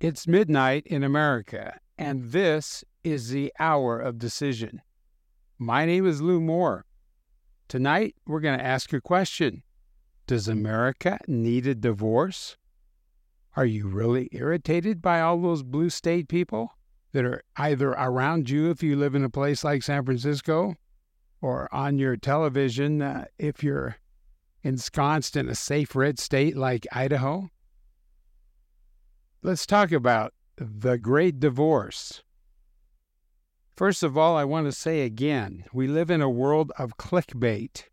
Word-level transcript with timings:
It's 0.00 0.26
midnight 0.26 0.86
in 0.86 1.04
America, 1.04 1.78
and 1.98 2.32
this 2.32 2.82
is 3.04 3.28
the 3.28 3.52
hour 3.58 4.00
of 4.00 4.18
decision. 4.18 4.80
My 5.58 5.84
name 5.84 6.06
is 6.06 6.22
Lew 6.22 6.40
Moore. 6.40 6.86
Tonight, 7.68 8.16
we're 8.26 8.40
going 8.40 8.58
to 8.58 8.64
ask 8.64 8.94
a 8.94 9.02
question 9.02 9.62
Does 10.26 10.48
America 10.48 11.18
need 11.28 11.66
a 11.66 11.74
divorce? 11.74 12.56
Are 13.56 13.66
you 13.66 13.88
really 13.88 14.30
irritated 14.32 15.02
by 15.02 15.20
all 15.20 15.38
those 15.38 15.62
blue 15.62 15.90
state 15.90 16.28
people 16.28 16.72
that 17.12 17.26
are 17.26 17.42
either 17.58 17.90
around 17.90 18.48
you 18.48 18.70
if 18.70 18.82
you 18.82 18.96
live 18.96 19.14
in 19.14 19.22
a 19.22 19.28
place 19.28 19.64
like 19.64 19.82
San 19.82 20.06
Francisco 20.06 20.76
or 21.42 21.68
on 21.74 21.98
your 21.98 22.16
television 22.16 23.02
uh, 23.02 23.26
if 23.38 23.62
you're 23.62 23.96
ensconced 24.62 25.36
in 25.36 25.50
a 25.50 25.54
safe 25.54 25.94
red 25.94 26.18
state 26.18 26.56
like 26.56 26.86
Idaho? 26.90 27.50
Let's 29.42 29.64
talk 29.64 29.90
about 29.90 30.34
the 30.56 30.98
great 30.98 31.40
divorce. 31.40 32.22
First 33.74 34.02
of 34.02 34.18
all, 34.18 34.36
I 34.36 34.44
want 34.44 34.66
to 34.66 34.72
say 34.72 35.00
again 35.00 35.64
we 35.72 35.88
live 35.88 36.10
in 36.10 36.20
a 36.20 36.28
world 36.28 36.72
of 36.78 36.98
clickbait 36.98 37.84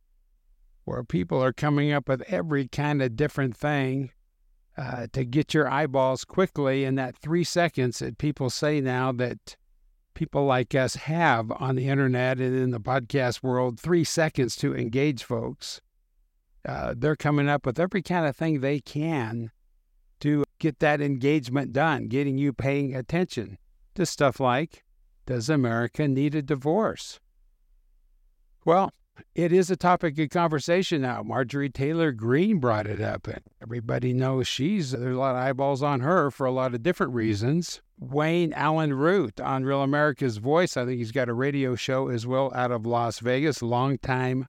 where 0.83 1.05
people 1.05 1.41
are 1.41 1.53
coming 1.53 1.93
up 1.93 2.09
with 2.09 2.21
every 2.27 2.67
kind 2.67 3.01
of 3.01 3.15
different 3.15 3.55
thing 3.55 4.11
uh, 4.77 5.07
to 5.13 5.23
get 5.23 5.53
your 5.53 5.69
eyeballs 5.69 6.25
quickly 6.25 6.83
in 6.83 6.95
that 6.95 7.15
three 7.15 7.45
seconds 7.45 7.99
that 7.99 8.17
people 8.17 8.49
say 8.49 8.81
now 8.81 9.13
that 9.13 9.55
people 10.15 10.43
like 10.43 10.75
us 10.75 10.95
have 10.95 11.49
on 11.53 11.77
the 11.77 11.87
internet 11.87 12.39
and 12.39 12.57
in 12.57 12.71
the 12.71 12.81
podcast 12.81 13.41
world 13.41 13.79
three 13.79 14.03
seconds 14.03 14.57
to 14.57 14.75
engage 14.75 15.23
folks. 15.23 15.79
Uh, 16.67 16.93
they're 16.97 17.15
coming 17.15 17.47
up 17.47 17.65
with 17.65 17.79
every 17.79 18.01
kind 18.01 18.25
of 18.25 18.35
thing 18.35 18.59
they 18.59 18.81
can 18.81 19.49
to 20.21 20.43
get 20.59 20.79
that 20.79 21.01
engagement 21.01 21.73
done, 21.73 22.07
getting 22.07 22.37
you 22.37 22.53
paying 22.53 22.95
attention 22.95 23.57
to 23.95 24.05
stuff 24.05 24.39
like 24.39 24.83
Does 25.25 25.49
America 25.49 26.07
need 26.07 26.35
a 26.35 26.41
divorce? 26.41 27.19
Well, 28.65 28.91
it 29.33 29.51
is 29.51 29.71
a 29.71 29.75
topic 29.75 30.19
of 30.19 30.29
conversation 30.29 31.01
now. 31.01 31.23
Marjorie 31.23 31.69
Taylor 31.69 32.11
Greene 32.11 32.59
brought 32.59 32.87
it 32.87 33.01
up, 33.01 33.27
and 33.27 33.41
everybody 33.61 34.13
knows 34.13 34.47
she's 34.47 34.91
there's 34.91 35.15
a 35.15 35.19
lot 35.19 35.35
of 35.35 35.41
eyeballs 35.41 35.81
on 35.81 36.01
her 36.01 36.29
for 36.29 36.45
a 36.45 36.51
lot 36.51 36.75
of 36.75 36.83
different 36.83 37.13
reasons. 37.13 37.81
Wayne 37.99 38.53
Allyn 38.53 38.93
Root 38.93 39.39
on 39.39 39.63
Real 39.63 39.81
America's 39.81 40.37
Voice, 40.37 40.77
I 40.77 40.85
think 40.85 40.99
he's 40.99 41.11
got 41.11 41.29
a 41.29 41.33
radio 41.33 41.75
show 41.75 42.09
as 42.09 42.27
well 42.27 42.51
out 42.53 42.71
of 42.71 42.85
Las 42.85 43.19
Vegas, 43.19 43.61
longtime 43.61 44.47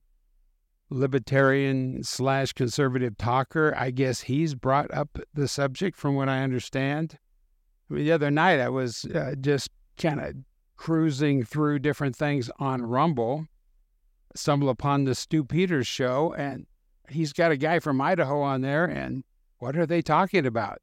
libertarian 0.89 2.03
slash 2.03 2.53
conservative 2.53 3.17
talker. 3.17 3.73
I 3.77 3.91
guess 3.91 4.21
he's 4.21 4.55
brought 4.55 4.93
up 4.93 5.19
the 5.33 5.47
subject 5.47 5.97
from 5.97 6.15
what 6.15 6.29
I 6.29 6.43
understand. 6.43 7.17
I 7.89 7.93
mean, 7.93 8.05
the 8.05 8.11
other 8.11 8.31
night 8.31 8.59
I 8.59 8.69
was 8.69 9.05
uh, 9.05 9.35
just 9.39 9.69
kind 9.97 10.19
of 10.19 10.35
cruising 10.77 11.43
through 11.43 11.79
different 11.79 12.15
things 12.15 12.49
on 12.59 12.81
Rumble, 12.81 13.45
stumble 14.35 14.69
upon 14.69 15.03
the 15.03 15.15
Stew 15.15 15.43
Peters 15.43 15.87
show, 15.87 16.33
and 16.37 16.65
he's 17.09 17.33
got 17.33 17.51
a 17.51 17.57
guy 17.57 17.79
from 17.79 18.01
Idaho 18.01 18.41
on 18.41 18.61
there. 18.61 18.85
And 18.85 19.23
what 19.57 19.77
are 19.77 19.85
they 19.85 20.01
talking 20.01 20.45
about? 20.45 20.79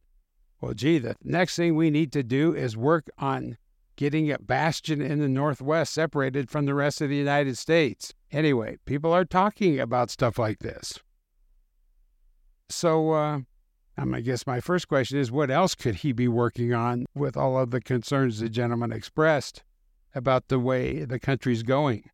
Well, 0.60 0.74
gee, 0.74 0.98
the 0.98 1.16
next 1.22 1.56
thing 1.56 1.74
we 1.76 1.90
need 1.90 2.12
to 2.12 2.22
do 2.22 2.54
is 2.54 2.76
work 2.76 3.08
on 3.18 3.56
getting 3.96 4.30
a 4.30 4.38
bastion 4.38 5.00
in 5.00 5.18
the 5.18 5.28
Northwest 5.28 5.92
separated 5.92 6.50
from 6.50 6.66
the 6.66 6.74
rest 6.74 7.00
of 7.00 7.08
the 7.08 7.16
United 7.16 7.58
States. 7.58 8.12
Anyway, 8.30 8.76
people 8.84 9.12
are 9.12 9.24
talking 9.24 9.80
about 9.80 10.10
stuff 10.10 10.38
like 10.38 10.58
this. 10.58 10.98
So, 12.68 13.12
uh, 13.12 13.40
I 13.98 14.20
guess 14.20 14.46
my 14.46 14.60
first 14.60 14.88
question 14.88 15.18
is 15.18 15.32
what 15.32 15.50
else 15.50 15.74
could 15.74 15.96
he 15.96 16.12
be 16.12 16.28
working 16.28 16.74
on 16.74 17.06
with 17.14 17.36
all 17.36 17.58
of 17.58 17.70
the 17.70 17.80
concerns 17.80 18.40
the 18.40 18.48
gentleman 18.48 18.92
expressed 18.92 19.62
about 20.14 20.48
the 20.48 20.58
way 20.58 21.04
the 21.04 21.18
country's 21.18 21.62
going? 21.62 22.10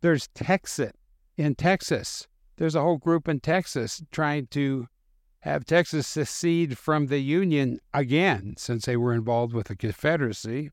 There's 0.00 0.28
Texas 0.28 0.92
in 1.36 1.54
Texas. 1.54 2.28
There's 2.56 2.74
a 2.74 2.82
whole 2.82 2.98
group 2.98 3.28
in 3.28 3.40
Texas 3.40 4.02
trying 4.12 4.46
to 4.48 4.86
have 5.40 5.64
Texas 5.64 6.06
secede 6.06 6.76
from 6.76 7.06
the 7.06 7.18
Union 7.20 7.78
again, 7.94 8.54
since 8.58 8.84
they 8.84 8.96
were 8.96 9.12
involved 9.12 9.54
with 9.54 9.68
the 9.68 9.76
Confederacy. 9.76 10.70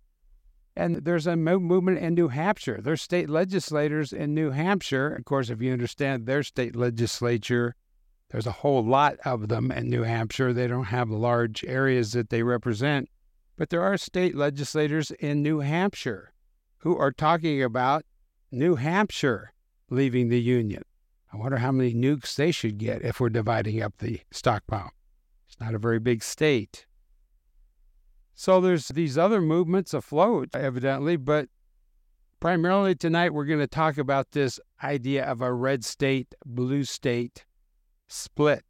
And 0.76 0.98
there's 0.98 1.28
a 1.28 1.36
movement 1.36 2.00
in 2.00 2.16
New 2.16 2.30
Hampshire. 2.30 2.80
There's 2.82 3.02
state 3.02 3.30
legislators 3.30 4.12
in 4.12 4.34
New 4.34 4.50
Hampshire. 4.52 5.14
Of 5.14 5.26
course, 5.26 5.50
if 5.50 5.62
you 5.62 5.72
understand 5.72 6.26
their 6.26 6.42
state 6.42 6.76
legislature, 6.76 7.76
there's 8.30 8.48
a 8.48 8.52
whole 8.52 8.84
lot 8.84 9.18
of 9.24 9.50
them 9.50 9.72
in 9.72 9.90
New 9.90 10.02
Hampshire. 10.02 10.52
They 10.52 10.68
don't 10.68 10.86
have 10.86 11.12
large 11.12 11.64
areas 11.66 12.14
that 12.14 12.30
they 12.30 12.42
represent. 12.42 13.08
But 13.56 13.70
there 13.70 13.84
are 13.84 13.98
state 13.98 14.36
legislators 14.36 15.12
in 15.12 15.44
New 15.44 15.60
Hampshire 15.60 16.34
who 16.80 16.98
are 16.98 17.12
talking 17.12 17.62
about 17.62 18.04
New 18.52 18.76
Hampshire 18.76 19.54
leaving 19.92 20.30
the 20.30 20.42
Union. 20.42 20.82
I 21.32 21.38
wonder 21.38 21.58
how 21.58 21.72
many 21.72 21.94
nukes 21.94 22.36
they 22.36 22.52
should 22.52 22.80
get 22.80 23.04
if 23.04 23.20
we're 23.20 23.30
dividing 23.30 23.82
up 23.82 23.98
the 24.00 24.22
stockpile. 24.32 24.92
It's 25.48 25.60
not 25.60 25.76
a 25.76 25.80
very 25.80 26.00
big 26.00 26.24
state. 26.24 26.88
So 28.34 28.60
there's 28.60 28.88
these 28.90 29.18
other 29.18 29.42
movements 29.42 29.94
afloat, 29.94 30.50
evidently, 30.54 31.18
but 31.18 31.50
primarily 32.40 32.96
tonight 32.96 33.34
we're 33.34 33.46
going 33.46 33.60
to 33.60 33.68
talk 33.68 33.98
about 33.98 34.32
this 34.32 34.60
idea 34.84 35.26
of 35.26 35.42
a 35.42 35.54
red 35.54 35.86
state, 35.86 36.34
blue 36.46 36.84
state 36.84 37.46
split. 38.08 38.64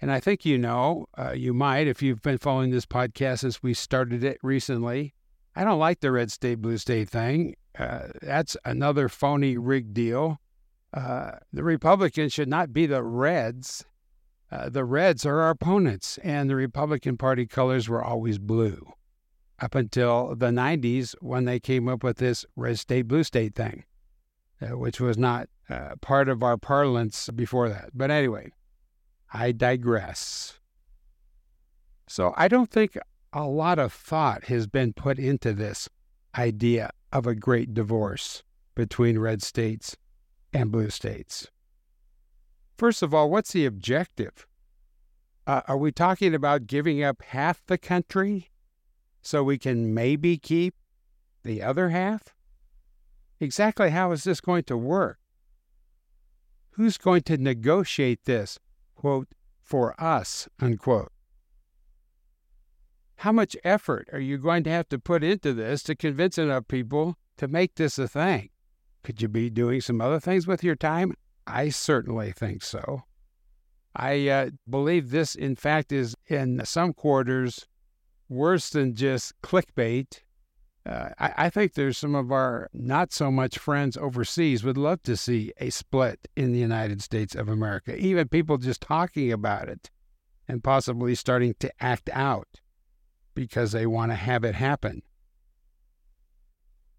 And 0.00 0.12
I 0.12 0.20
think 0.20 0.44
you 0.44 0.58
know, 0.58 1.06
uh, 1.18 1.32
you 1.32 1.52
might, 1.52 1.88
if 1.88 2.02
you've 2.02 2.22
been 2.22 2.38
following 2.38 2.70
this 2.70 2.86
podcast 2.86 3.40
since 3.40 3.62
we 3.62 3.74
started 3.74 4.22
it 4.22 4.38
recently. 4.42 5.14
I 5.56 5.64
don't 5.64 5.80
like 5.80 6.00
the 6.00 6.12
red 6.12 6.30
state, 6.30 6.62
blue 6.62 6.78
state 6.78 7.08
thing. 7.08 7.56
Uh, 7.76 8.08
that's 8.22 8.56
another 8.64 9.08
phony 9.08 9.58
rig 9.58 9.92
deal. 9.92 10.38
Uh, 10.94 11.32
the 11.52 11.64
Republicans 11.64 12.32
should 12.32 12.48
not 12.48 12.72
be 12.72 12.86
the 12.86 13.02
Reds. 13.02 13.84
Uh, 14.50 14.68
the 14.68 14.84
Reds 14.84 15.26
are 15.26 15.40
our 15.40 15.50
opponents, 15.50 16.18
and 16.22 16.48
the 16.48 16.56
Republican 16.56 17.16
Party 17.16 17.46
colors 17.46 17.88
were 17.88 18.02
always 18.02 18.38
blue 18.38 18.92
up 19.60 19.74
until 19.74 20.34
the 20.34 20.46
90s 20.46 21.14
when 21.20 21.44
they 21.44 21.60
came 21.60 21.88
up 21.88 22.02
with 22.02 22.18
this 22.18 22.46
red 22.56 22.78
state, 22.78 23.02
blue 23.02 23.24
state 23.24 23.54
thing, 23.54 23.84
uh, 24.62 24.78
which 24.78 25.00
was 25.00 25.18
not 25.18 25.48
uh, 25.68 25.96
part 26.00 26.28
of 26.28 26.42
our 26.42 26.56
parlance 26.56 27.28
before 27.34 27.68
that. 27.68 27.90
But 27.92 28.10
anyway, 28.10 28.50
I 29.32 29.52
digress. 29.52 30.58
So 32.06 32.32
I 32.36 32.48
don't 32.48 32.70
think 32.70 32.96
a 33.32 33.44
lot 33.44 33.78
of 33.78 33.92
thought 33.92 34.44
has 34.44 34.66
been 34.66 34.92
put 34.94 35.18
into 35.18 35.52
this 35.52 35.88
idea 36.36 36.90
of 37.12 37.26
a 37.26 37.34
great 37.34 37.74
divorce 37.74 38.42
between 38.74 39.18
red 39.18 39.42
states 39.42 39.96
and 40.52 40.72
blue 40.72 40.88
states. 40.88 41.48
First 42.78 43.02
of 43.02 43.12
all, 43.12 43.28
what's 43.28 43.52
the 43.52 43.66
objective? 43.66 44.46
Uh, 45.48 45.62
are 45.66 45.76
we 45.76 45.90
talking 45.90 46.32
about 46.32 46.68
giving 46.68 47.02
up 47.02 47.20
half 47.22 47.60
the 47.66 47.76
country 47.76 48.50
so 49.20 49.42
we 49.42 49.58
can 49.58 49.92
maybe 49.92 50.38
keep 50.38 50.76
the 51.42 51.60
other 51.60 51.88
half? 51.88 52.36
Exactly 53.40 53.90
how 53.90 54.12
is 54.12 54.22
this 54.22 54.40
going 54.40 54.62
to 54.64 54.76
work? 54.76 55.18
Who's 56.72 56.98
going 56.98 57.22
to 57.22 57.36
negotiate 57.36 58.26
this, 58.26 58.60
quote, 58.94 59.28
for 59.60 60.00
us, 60.00 60.48
unquote? 60.60 61.10
How 63.16 63.32
much 63.32 63.56
effort 63.64 64.08
are 64.12 64.20
you 64.20 64.38
going 64.38 64.62
to 64.62 64.70
have 64.70 64.88
to 64.90 65.00
put 65.00 65.24
into 65.24 65.52
this 65.52 65.82
to 65.82 65.96
convince 65.96 66.38
enough 66.38 66.68
people 66.68 67.16
to 67.38 67.48
make 67.48 67.74
this 67.74 67.98
a 67.98 68.06
thing? 68.06 68.50
Could 69.02 69.20
you 69.20 69.26
be 69.26 69.50
doing 69.50 69.80
some 69.80 70.00
other 70.00 70.20
things 70.20 70.46
with 70.46 70.62
your 70.62 70.76
time? 70.76 71.14
I 71.48 71.70
certainly 71.70 72.32
think 72.32 72.62
so. 72.62 73.04
I 73.96 74.28
uh, 74.28 74.50
believe 74.68 75.10
this, 75.10 75.34
in 75.34 75.56
fact, 75.56 75.90
is 75.92 76.14
in 76.26 76.60
some 76.64 76.92
quarters 76.92 77.66
worse 78.28 78.70
than 78.70 78.94
just 78.94 79.32
clickbait. 79.42 80.20
Uh, 80.84 81.08
I, 81.18 81.34
I, 81.36 81.50
think 81.50 81.74
there's 81.74 81.98
some 81.98 82.14
of 82.14 82.30
our 82.30 82.68
not 82.72 83.12
so 83.12 83.30
much 83.30 83.58
friends 83.58 83.96
overseas 83.96 84.62
would 84.62 84.78
love 84.78 85.02
to 85.02 85.16
see 85.16 85.52
a 85.58 85.70
split 85.70 86.28
in 86.36 86.52
the 86.52 86.58
United 86.58 87.02
States 87.02 87.34
of 87.34 87.48
America, 87.48 87.96
even 87.96 88.28
people 88.28 88.58
just 88.58 88.80
talking 88.80 89.32
about 89.32 89.68
it 89.68 89.90
and 90.46 90.62
possibly 90.62 91.14
starting 91.14 91.54
to 91.58 91.72
act 91.80 92.08
out 92.12 92.60
because 93.34 93.72
they 93.72 93.86
want 93.86 94.12
to 94.12 94.16
have 94.16 94.44
it 94.44 94.54
happen. 94.54 95.02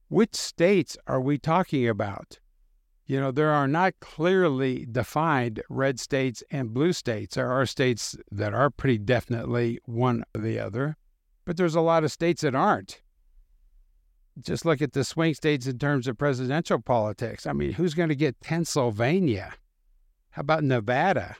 Which 0.07 0.36
states 0.36 0.98
are 1.07 1.22
we 1.22 1.38
talking 1.38 1.88
about? 1.88 2.40
You 3.10 3.20
know, 3.20 3.32
there 3.32 3.50
are 3.50 3.68
not 3.68 4.00
clearly 4.02 4.86
defined 4.86 5.64
red 5.68 6.00
states 6.00 6.44
and 6.52 6.76
blue 6.76 6.94
states. 6.94 7.34
There 7.34 7.52
are 7.52 7.66
states 7.66 8.16
that 8.32 8.54
are 8.54 8.70
pretty 8.70 9.00
definitely 9.00 9.80
one 9.86 10.24
or 10.36 10.42
the 10.42 10.60
other, 10.60 10.96
but 11.44 11.58
there's 11.58 11.74
a 11.74 11.82
lot 11.82 12.04
of 12.04 12.12
states 12.12 12.44
that 12.44 12.54
aren't. 12.54 13.02
Just 14.40 14.64
look 14.64 14.80
at 14.80 14.94
the 14.94 15.04
swing 15.04 15.34
states 15.34 15.66
in 15.66 15.80
terms 15.80 16.08
of 16.08 16.20
presidential 16.20 16.80
politics. 16.80 17.48
I 17.48 17.54
mean, 17.54 17.74
who's 17.74 17.96
going 17.96 18.10
to 18.10 18.16
get 18.16 18.42
Pennsylvania? 18.42 19.56
How 20.30 20.42
about 20.42 20.64
Nevada? 20.64 21.36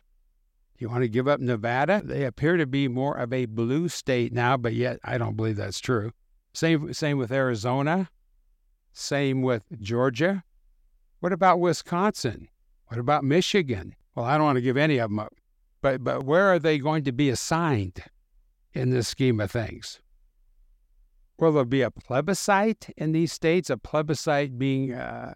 You 0.80 0.90
want 0.90 1.04
to 1.04 1.08
give 1.08 1.28
up 1.28 1.40
Nevada? 1.40 2.02
They 2.04 2.26
appear 2.26 2.58
to 2.58 2.66
be 2.66 2.88
more 2.88 3.16
of 3.16 3.32
a 3.32 3.46
blue 3.46 3.90
state 3.90 4.34
now, 4.34 4.58
but 4.58 4.74
yet 4.74 5.00
I 5.04 5.20
don't 5.20 5.38
believe 5.38 5.58
that's 5.58 5.80
true. 5.80 6.14
Same, 6.52 6.92
same 6.94 7.20
with 7.20 7.32
Arizona. 7.32 8.10
Same 8.92 9.44
with 9.44 9.66
Georgia. 9.80 10.44
What 11.20 11.34
about 11.34 11.60
Wisconsin? 11.60 12.48
What 12.88 13.00
about 13.00 13.24
Michigan? 13.24 13.96
Well, 14.16 14.26
I 14.26 14.38
don't 14.38 14.46
want 14.46 14.58
to 14.58 14.62
give 14.62 14.78
any 14.78 14.98
of 14.98 15.10
them 15.10 15.20
up. 15.20 15.34
But, 15.82 16.04
but 16.04 16.24
where 16.24 16.48
are 16.48 16.60
they 16.60 16.78
going 16.78 17.04
to 17.06 17.12
be 17.12 17.30
assigned 17.30 18.04
in 18.74 18.90
this 18.90 19.08
scheme 19.08 19.40
of 19.40 19.52
things? 19.52 20.00
Will 21.38 21.54
there 21.54 21.66
be 21.66 21.82
a 21.82 21.92
plebiscite 21.92 22.90
in 22.98 23.14
these 23.14 23.32
states? 23.32 23.70
A 23.70 23.78
plebiscite 23.78 24.60
being 24.60 24.94
uh, 24.94 25.34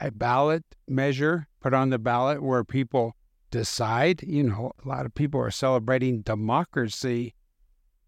a 0.00 0.10
ballot 0.10 0.64
measure 0.88 1.48
put 1.60 1.74
on 1.74 1.90
the 1.90 1.98
ballot 1.98 2.42
where 2.42 2.64
people 2.64 3.14
decide. 3.50 4.22
You 4.22 4.44
know, 4.44 4.72
a 4.84 4.88
lot 4.88 5.04
of 5.04 5.14
people 5.14 5.40
are 5.40 5.50
celebrating 5.50 6.22
democracy 6.22 7.34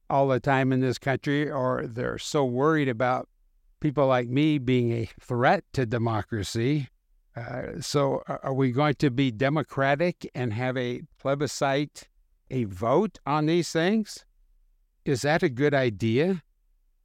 all 0.09 0.29
the 0.29 0.41
time 0.41 0.73
in 0.73 0.81
this 0.81 0.99
country, 0.99 1.51
or 1.51 1.87
they're 1.87 2.19
so 2.19 2.45
worried 2.45 2.89
about 2.89 3.29
people 3.85 4.07
like 4.07 4.31
me 4.31 4.57
being 4.57 4.93
a 4.93 5.07
threat 5.21 5.63
to 5.75 5.85
democracy. 5.85 6.89
Uh, 7.37 7.65
so, 7.83 8.23
are 8.27 8.55
we 8.55 8.73
going 8.73 8.95
to 8.95 9.11
be 9.11 9.31
democratic 9.31 10.27
and 10.35 10.55
have 10.55 10.75
a 10.79 11.03
plebiscite, 11.19 12.09
a 12.51 12.65
vote 12.65 13.19
on 13.27 13.45
these 13.45 13.71
things? 13.71 14.25
Is 15.05 15.21
that 15.21 15.43
a 15.43 15.51
good 15.51 15.75
idea? 15.75 16.43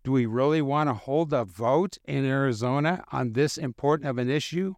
Do 0.06 0.14
we 0.14 0.26
really 0.26 0.62
want 0.62 0.88
to 0.88 0.94
hold 0.94 1.34
a 1.34 1.44
vote 1.44 1.98
in 2.06 2.24
Arizona 2.24 3.04
on 3.12 3.34
this 3.34 3.58
important 3.58 4.10
of 4.10 4.18
an 4.18 4.30
issue 4.30 4.75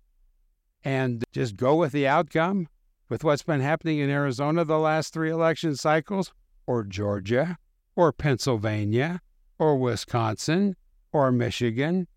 and 0.83 1.23
just 1.31 1.55
go 1.55 1.75
with 1.75 1.91
the 1.91 2.07
outcome 2.07 2.67
with 3.09 3.23
what's 3.23 3.43
been 3.43 3.61
happening 3.61 3.99
in 3.99 4.09
Arizona 4.09 4.65
the 4.65 4.79
last 4.79 5.13
three 5.13 5.29
election 5.29 5.75
cycles, 5.75 6.33
or 6.65 6.83
Georgia, 6.83 7.59
or 7.95 8.11
Pennsylvania, 8.11 9.21
or 9.59 9.77
Wisconsin, 9.77 10.75
or 11.11 11.31
Michigan? 11.31 12.07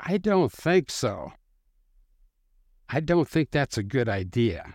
I 0.00 0.18
don't 0.18 0.52
think 0.52 0.90
so. 0.90 1.32
I 2.88 3.00
don't 3.00 3.28
think 3.28 3.50
that's 3.50 3.76
a 3.76 3.82
good 3.82 4.08
idea. 4.08 4.74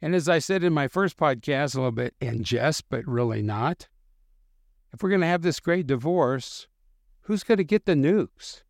And 0.00 0.14
as 0.14 0.28
I 0.28 0.40
said 0.40 0.64
in 0.64 0.72
my 0.72 0.88
first 0.88 1.16
podcast, 1.16 1.74
a 1.74 1.78
little 1.78 1.92
bit 1.92 2.14
in 2.20 2.42
jest, 2.42 2.84
but 2.88 3.06
really 3.06 3.42
not, 3.42 3.88
if 4.92 5.02
we're 5.02 5.10
going 5.10 5.20
to 5.20 5.26
have 5.28 5.42
this 5.42 5.60
great 5.60 5.86
divorce, 5.86 6.66
who's 7.22 7.44
going 7.44 7.58
to 7.58 7.64
get 7.64 7.86
the 7.86 7.94
nukes? 7.94 8.62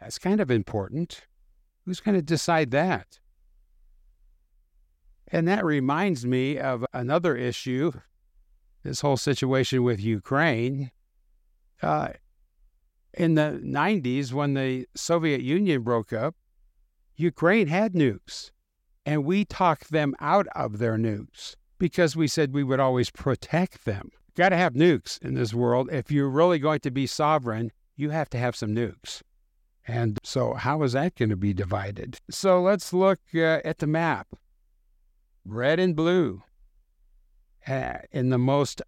That's 0.00 0.18
kind 0.18 0.40
of 0.40 0.50
important. 0.50 1.26
Who's 1.84 2.00
going 2.00 2.14
to 2.14 2.22
decide 2.22 2.70
that? 2.70 3.20
And 5.28 5.46
that 5.48 5.64
reminds 5.64 6.24
me 6.24 6.58
of 6.58 6.86
another 6.92 7.36
issue 7.36 7.92
this 8.82 9.00
whole 9.00 9.16
situation 9.16 9.82
with 9.82 10.00
Ukraine. 10.00 10.90
Uh, 11.82 12.08
in 13.14 13.34
the 13.34 13.60
90s, 13.64 14.32
when 14.32 14.54
the 14.54 14.86
Soviet 14.94 15.40
Union 15.40 15.82
broke 15.82 16.12
up, 16.12 16.34
Ukraine 17.16 17.66
had 17.66 17.94
nukes, 17.94 18.50
and 19.06 19.24
we 19.24 19.44
talked 19.44 19.90
them 19.90 20.14
out 20.20 20.46
of 20.54 20.78
their 20.78 20.96
nukes 20.96 21.56
because 21.78 22.14
we 22.14 22.28
said 22.28 22.52
we 22.52 22.62
would 22.62 22.80
always 22.80 23.10
protect 23.10 23.84
them. 23.84 24.10
Got 24.34 24.50
to 24.50 24.56
have 24.56 24.74
nukes 24.74 25.20
in 25.22 25.34
this 25.34 25.54
world. 25.54 25.88
If 25.90 26.10
you're 26.10 26.28
really 26.28 26.58
going 26.58 26.80
to 26.80 26.90
be 26.90 27.06
sovereign, 27.06 27.72
you 27.96 28.10
have 28.10 28.28
to 28.30 28.38
have 28.38 28.54
some 28.54 28.74
nukes. 28.74 29.22
And 29.88 30.18
so, 30.22 30.54
how 30.54 30.82
is 30.82 30.92
that 30.92 31.14
going 31.14 31.30
to 31.30 31.36
be 31.36 31.54
divided? 31.54 32.18
So, 32.28 32.60
let's 32.60 32.92
look 32.92 33.20
uh, 33.34 33.60
at 33.64 33.78
the 33.78 33.86
map 33.86 34.26
red 35.44 35.78
and 35.78 35.94
blue. 35.94 36.42
Uh, 37.66 37.98
in 38.12 38.30
the 38.30 38.38
most 38.38 38.80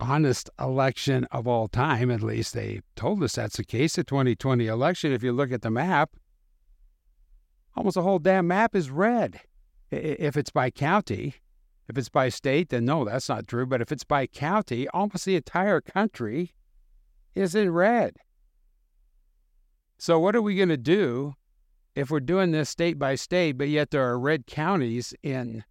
honest 0.00 0.50
election 0.58 1.26
of 1.30 1.46
all 1.46 1.68
time. 1.68 2.10
At 2.10 2.22
least 2.22 2.54
they 2.54 2.80
told 2.96 3.22
us 3.22 3.34
that's 3.34 3.56
the 3.56 3.64
case. 3.64 3.96
The 3.96 4.04
2020 4.04 4.66
election, 4.66 5.12
if 5.12 5.22
you 5.22 5.32
look 5.32 5.52
at 5.52 5.62
the 5.62 5.70
map, 5.70 6.10
almost 7.76 7.94
the 7.94 8.02
whole 8.02 8.18
damn 8.18 8.46
map 8.48 8.74
is 8.74 8.90
red. 8.90 9.40
If 9.90 10.36
it's 10.36 10.50
by 10.50 10.70
county, 10.70 11.34
if 11.88 11.98
it's 11.98 12.08
by 12.08 12.28
state, 12.28 12.68
then 12.68 12.84
no, 12.84 13.04
that's 13.04 13.28
not 13.28 13.48
true. 13.48 13.66
But 13.66 13.80
if 13.80 13.90
it's 13.90 14.04
by 14.04 14.26
county, 14.26 14.88
almost 14.88 15.24
the 15.24 15.36
entire 15.36 15.80
country 15.80 16.52
is 17.34 17.54
in 17.54 17.70
red. 17.72 18.16
So, 19.98 20.18
what 20.18 20.34
are 20.34 20.42
we 20.42 20.56
going 20.56 20.68
to 20.70 20.76
do 20.76 21.34
if 21.94 22.10
we're 22.10 22.20
doing 22.20 22.52
this 22.52 22.70
state 22.70 22.98
by 22.98 23.14
state, 23.14 23.58
but 23.58 23.68
yet 23.68 23.90
there 23.90 24.08
are 24.08 24.18
red 24.18 24.46
counties 24.46 25.12
in 25.22 25.64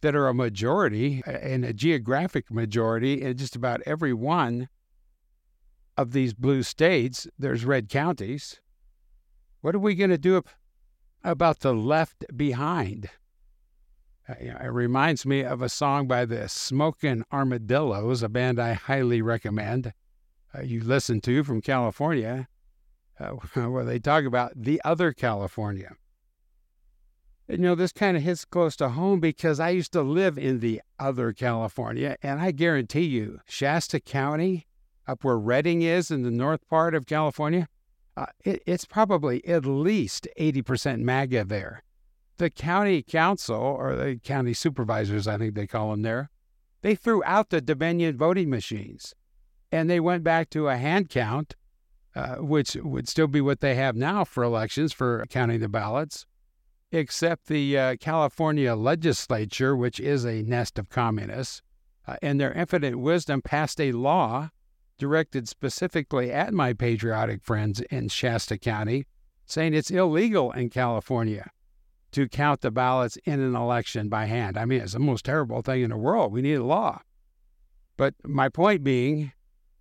that 0.00 0.14
are 0.14 0.28
a 0.28 0.34
majority 0.34 1.22
and 1.26 1.64
a 1.64 1.72
geographic 1.72 2.50
majority 2.50 3.22
in 3.22 3.36
just 3.36 3.56
about 3.56 3.80
every 3.86 4.12
one 4.12 4.68
of 5.96 6.12
these 6.12 6.34
blue 6.34 6.62
states. 6.62 7.26
There's 7.38 7.64
red 7.64 7.88
counties. 7.88 8.60
What 9.60 9.74
are 9.74 9.80
we 9.80 9.94
going 9.94 10.10
to 10.10 10.18
do 10.18 10.42
about 11.24 11.60
the 11.60 11.74
left 11.74 12.24
behind? 12.36 13.10
Uh, 14.28 14.34
it 14.40 14.72
reminds 14.72 15.24
me 15.24 15.42
of 15.42 15.62
a 15.62 15.68
song 15.68 16.06
by 16.06 16.24
the 16.24 16.48
Smokin' 16.48 17.24
Armadillos, 17.32 18.22
a 18.22 18.28
band 18.28 18.60
I 18.60 18.74
highly 18.74 19.22
recommend 19.22 19.92
uh, 20.56 20.62
you 20.62 20.80
listen 20.80 21.20
to 21.22 21.44
from 21.44 21.60
California, 21.60 22.48
uh, 23.20 23.30
where 23.54 23.84
they 23.84 23.98
talk 23.98 24.24
about 24.24 24.52
the 24.54 24.80
other 24.84 25.12
California 25.12 25.92
you 27.48 27.58
know, 27.58 27.74
this 27.74 27.92
kind 27.92 28.16
of 28.16 28.22
hits 28.22 28.44
close 28.44 28.74
to 28.76 28.88
home 28.90 29.20
because 29.20 29.60
I 29.60 29.70
used 29.70 29.92
to 29.92 30.02
live 30.02 30.36
in 30.36 30.60
the 30.60 30.82
other 30.98 31.32
California, 31.32 32.16
and 32.22 32.40
I 32.40 32.50
guarantee 32.50 33.04
you, 33.04 33.40
Shasta 33.46 34.00
County, 34.00 34.66
up 35.06 35.22
where 35.22 35.38
Redding 35.38 35.82
is 35.82 36.10
in 36.10 36.22
the 36.22 36.30
north 36.30 36.68
part 36.68 36.94
of 36.94 37.06
California, 37.06 37.68
uh, 38.16 38.26
it, 38.44 38.62
it's 38.66 38.84
probably 38.84 39.46
at 39.46 39.64
least 39.64 40.26
80% 40.38 41.00
MAGA 41.00 41.44
there. 41.44 41.84
The 42.38 42.50
county 42.50 43.02
council, 43.02 43.56
or 43.56 43.94
the 43.94 44.16
county 44.16 44.52
supervisors, 44.52 45.28
I 45.28 45.38
think 45.38 45.54
they 45.54 45.66
call 45.66 45.90
them 45.90 46.02
there, 46.02 46.30
they 46.82 46.94
threw 46.94 47.22
out 47.24 47.50
the 47.50 47.60
Dominion 47.60 48.16
voting 48.16 48.50
machines 48.50 49.14
and 49.70 49.88
they 49.88 50.00
went 50.00 50.22
back 50.24 50.50
to 50.50 50.68
a 50.68 50.76
hand 50.76 51.10
count, 51.10 51.54
uh, 52.14 52.36
which 52.36 52.76
would 52.76 53.08
still 53.08 53.26
be 53.26 53.40
what 53.40 53.60
they 53.60 53.74
have 53.74 53.96
now 53.96 54.24
for 54.24 54.42
elections 54.42 54.92
for 54.92 55.24
counting 55.28 55.60
the 55.60 55.68
ballots 55.68 56.26
except 56.92 57.46
the 57.46 57.78
uh, 57.78 57.96
California 57.96 58.74
legislature, 58.74 59.76
which 59.76 60.00
is 60.00 60.24
a 60.24 60.42
nest 60.42 60.78
of 60.78 60.88
communists, 60.88 61.62
uh, 62.06 62.16
in 62.22 62.38
their 62.38 62.52
infinite 62.52 62.98
wisdom, 62.98 63.42
passed 63.42 63.80
a 63.80 63.92
law 63.92 64.50
directed 64.98 65.48
specifically 65.48 66.32
at 66.32 66.54
my 66.54 66.72
patriotic 66.72 67.42
friends 67.42 67.80
in 67.90 68.08
Shasta 68.08 68.56
County, 68.56 69.06
saying 69.44 69.74
it's 69.74 69.90
illegal 69.90 70.52
in 70.52 70.70
California 70.70 71.50
to 72.12 72.28
count 72.28 72.62
the 72.62 72.70
ballots 72.70 73.18
in 73.24 73.40
an 73.40 73.54
election 73.54 74.08
by 74.08 74.24
hand. 74.24 74.56
I 74.56 74.64
mean, 74.64 74.80
it's 74.80 74.94
the 74.94 74.98
most 74.98 75.24
terrible 75.24 75.60
thing 75.62 75.82
in 75.82 75.90
the 75.90 75.96
world. 75.96 76.32
We 76.32 76.40
need 76.40 76.54
a 76.54 76.64
law. 76.64 77.02
But 77.96 78.14
my 78.24 78.48
point 78.48 78.84
being, 78.84 79.32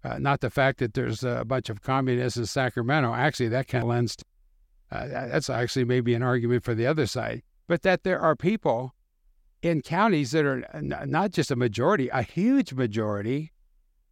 uh, 0.04 0.20
not 0.20 0.42
the 0.42 0.50
fact 0.50 0.80
that 0.80 0.94
there's 0.94 1.24
a 1.24 1.46
bunch 1.46 1.70
of 1.70 1.82
communists 1.82 2.38
in 2.38 2.46
Sacramento. 2.46 3.14
Actually, 3.14 3.50
that 3.50 3.68
kind 3.68 3.84
of 3.84 3.90
lends 3.90 4.18
uh, 4.92 5.08
that's 5.08 5.50
actually 5.50 5.86
maybe 5.86 6.14
an 6.14 6.24
argument 6.24 6.64
for 6.64 6.76
the 6.76 6.88
other 6.88 7.08
side. 7.08 7.44
But 7.68 7.82
that 7.82 8.04
there 8.04 8.20
are 8.20 8.36
people 8.36 8.94
in 9.62 9.82
counties 9.82 10.32
that 10.32 10.46
are 10.46 10.64
not 10.82 11.32
just 11.32 11.50
a 11.50 11.56
majority, 11.56 12.10
a 12.10 12.22
huge 12.22 12.74
majority, 12.74 13.52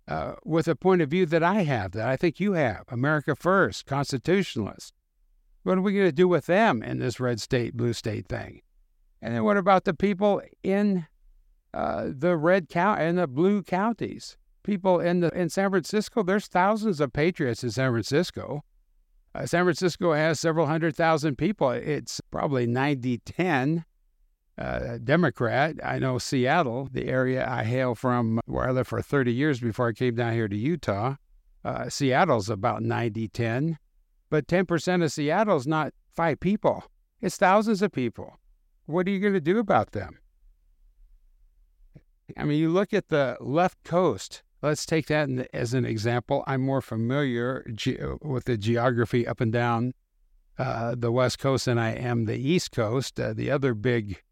uh, 0.08 0.34
with 0.44 0.68
a 0.68 0.76
point 0.76 1.02
of 1.02 1.10
view 1.10 1.26
that 1.28 1.44
I 1.44 1.62
have, 1.62 1.92
that 1.92 2.08
I 2.08 2.18
think 2.18 2.40
you 2.40 2.54
have 2.54 2.84
America 2.90 3.36
First, 3.36 3.86
constitutionalists. 3.86 4.92
What 5.64 5.78
are 5.78 5.82
we 5.82 5.94
going 5.94 6.08
to 6.08 6.12
do 6.12 6.28
with 6.28 6.46
them 6.46 6.84
in 6.84 7.00
this 7.00 7.20
red 7.20 7.40
state, 7.40 7.78
blue 7.78 7.94
state 7.94 8.28
thing? 8.28 8.62
And 9.22 9.34
then 9.34 9.44
what 9.46 9.56
about 9.56 9.86
the 9.86 9.94
people 9.94 10.42
in 10.62 11.08
uh, 11.74 12.10
the 12.10 12.36
red 12.36 12.68
county 12.68 13.04
and 13.04 13.18
the 13.18 13.28
blue 13.28 13.64
counties? 13.64 14.38
People 14.64 15.00
in 15.00 15.22
the 15.22 15.30
in 15.30 15.50
San 15.50 15.70
Francisco, 15.70 16.24
there's 16.24 16.48
thousands 16.48 17.00
of 17.00 17.14
patriots 17.14 17.64
in 17.64 17.72
San 17.72 17.92
Francisco. 17.92 18.64
Uh, 19.36 19.46
San 19.46 19.64
Francisco 19.64 20.14
has 20.14 20.40
several 20.40 20.68
hundred 20.68 20.96
thousand 20.96 21.38
people. 21.38 21.72
It's 21.72 22.22
probably 22.30 22.68
90 22.68 23.18
10 23.20 23.86
uh, 24.58 24.98
Democrat. 25.04 25.76
I 25.84 25.98
know 25.98 26.20
Seattle, 26.20 26.88
the 26.92 27.08
area 27.08 27.48
I 27.48 27.64
hail 27.64 27.96
from, 27.96 28.40
where 28.46 28.68
I 28.68 28.72
lived 28.72 28.90
for 28.90 29.02
30 29.02 29.34
years 29.34 29.60
before 29.60 29.90
I 29.90 29.94
came 29.94 30.16
down 30.16 30.34
here 30.34 30.48
to 30.48 30.56
Utah. 30.56 31.16
Uh, 31.66 31.90
Seattle's 31.90 32.50
about 32.50 32.84
90 32.84 33.28
10. 33.30 33.80
But 34.30 34.48
10% 34.48 35.04
of 35.04 35.12
Seattle's 35.12 35.68
not 35.68 35.94
five 36.16 36.40
people, 36.40 36.84
it's 37.22 37.38
thousands 37.38 37.82
of 37.82 37.92
people. 37.92 38.40
What 38.86 39.08
are 39.08 39.12
you 39.12 39.20
going 39.20 39.34
to 39.34 39.42
do 39.42 39.60
about 39.60 39.92
them? 39.92 40.18
I 42.36 42.44
mean, 42.44 42.60
you 42.60 42.70
look 42.70 42.94
at 42.94 43.10
the 43.10 43.38
left 43.40 43.84
coast 43.84 44.44
Let's 44.64 44.86
take 44.86 45.08
that 45.08 45.28
as 45.54 45.74
an 45.74 45.84
example. 45.84 46.42
I'm 46.48 46.62
more 46.62 46.82
familiar 46.82 47.70
ge- 47.76 48.00
with 48.22 48.46
the 48.46 48.58
geography 48.58 49.28
up 49.28 49.42
and 49.42 49.52
down 49.52 49.94
uh, 50.58 50.96
the 50.98 51.12
West 51.12 51.38
Coast 51.38 51.66
than 51.66 51.78
I 51.78 51.94
am 51.94 52.24
the 52.24 52.38
East 52.38 52.72
Coast. 52.72 53.20
Uh, 53.20 53.34
the 53.34 53.52
other 53.52 53.74
big 53.74 54.24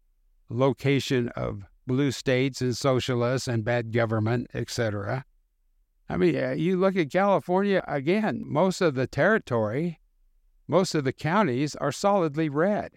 location 0.48 1.28
of 1.36 1.64
blue 1.86 2.12
states 2.12 2.62
and 2.62 2.74
socialists 2.74 3.46
and 3.46 3.62
bad 3.62 3.92
government, 3.92 4.50
etc. 4.54 5.26
I 6.08 6.16
mean, 6.16 6.42
uh, 6.42 6.52
you 6.52 6.78
look 6.78 6.96
at 6.96 7.12
California 7.12 7.84
again, 7.86 8.42
most 8.46 8.80
of 8.80 8.94
the 8.94 9.06
territory, 9.06 10.00
most 10.66 10.94
of 10.94 11.04
the 11.04 11.12
counties 11.12 11.76
are 11.76 11.92
solidly 11.92 12.48
red. 12.48 12.92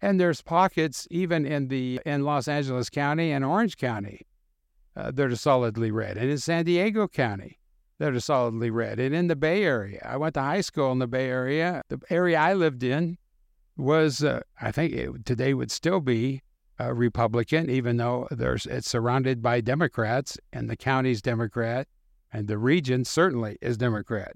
And 0.00 0.20
there's 0.20 0.42
pockets 0.42 1.08
even 1.10 1.44
in 1.44 1.66
the 1.66 2.00
in 2.06 2.24
Los 2.24 2.46
Angeles 2.46 2.88
County 2.88 3.32
and 3.32 3.44
Orange 3.44 3.76
County 3.76 4.20
uh, 4.96 5.10
that 5.10 5.30
are 5.30 5.36
solidly 5.36 5.90
red, 5.90 6.16
and 6.16 6.30
in 6.30 6.38
San 6.38 6.64
Diego 6.64 7.08
County 7.08 7.58
that 7.98 8.14
are 8.14 8.20
solidly 8.20 8.70
red, 8.70 8.98
and 8.98 9.14
in 9.14 9.28
the 9.28 9.36
Bay 9.36 9.64
Area. 9.64 10.00
I 10.04 10.16
went 10.16 10.34
to 10.34 10.40
high 10.40 10.60
school 10.60 10.90
in 10.92 10.98
the 10.98 11.06
Bay 11.06 11.28
Area. 11.28 11.82
The 11.88 12.00
area 12.10 12.38
I 12.38 12.54
lived 12.54 12.82
in 12.82 13.16
was, 13.76 14.24
uh, 14.24 14.40
I 14.60 14.72
think, 14.72 14.92
it, 14.92 15.24
today 15.24 15.54
would 15.54 15.70
still 15.70 16.00
be 16.00 16.42
Republican, 16.90 17.70
even 17.70 17.96
though 17.96 18.26
there's 18.30 18.66
it's 18.66 18.88
surrounded 18.88 19.42
by 19.42 19.60
Democrats, 19.60 20.38
and 20.52 20.68
the 20.68 20.76
county's 20.76 21.22
Democrat, 21.22 21.86
and 22.32 22.48
the 22.48 22.58
region 22.58 23.04
certainly 23.04 23.58
is 23.60 23.76
Democrat. 23.76 24.32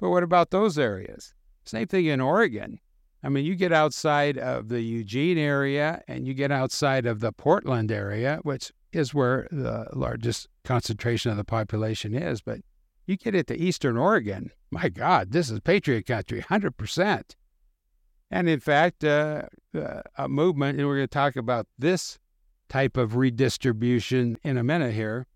But 0.00 0.10
what 0.10 0.22
about 0.22 0.50
those 0.50 0.78
areas? 0.78 1.34
Same 1.64 1.86
thing 1.86 2.06
in 2.06 2.20
Oregon. 2.20 2.80
I 3.22 3.28
mean, 3.28 3.44
you 3.44 3.54
get 3.54 3.72
outside 3.72 4.36
of 4.38 4.68
the 4.68 4.80
Eugene 4.80 5.38
area 5.38 6.02
and 6.08 6.26
you 6.26 6.34
get 6.34 6.50
outside 6.50 7.06
of 7.06 7.20
the 7.20 7.30
Portland 7.30 7.92
area, 7.92 8.40
which 8.42 8.72
is 8.92 9.14
where 9.14 9.48
the 9.50 9.88
largest 9.92 10.48
concentration 10.64 11.30
of 11.30 11.36
the 11.36 11.44
population 11.44 12.14
is. 12.14 12.40
But 12.40 12.60
you 13.06 13.16
get 13.16 13.34
into 13.34 13.60
Eastern 13.60 13.96
Oregon, 13.96 14.50
my 14.70 14.88
God, 14.88 15.32
this 15.32 15.50
is 15.50 15.60
Patriot 15.60 16.06
country, 16.06 16.42
100%. 16.42 17.22
And 18.30 18.48
in 18.48 18.60
fact, 18.60 19.04
uh, 19.04 19.42
uh, 19.74 20.02
a 20.16 20.28
movement, 20.28 20.78
and 20.78 20.86
we're 20.86 20.96
going 20.96 21.08
to 21.08 21.12
talk 21.12 21.36
about 21.36 21.66
this 21.78 22.18
type 22.68 22.96
of 22.96 23.16
redistribution 23.16 24.38
in 24.42 24.56
a 24.56 24.64
minute 24.64 24.94
here. 24.94 25.26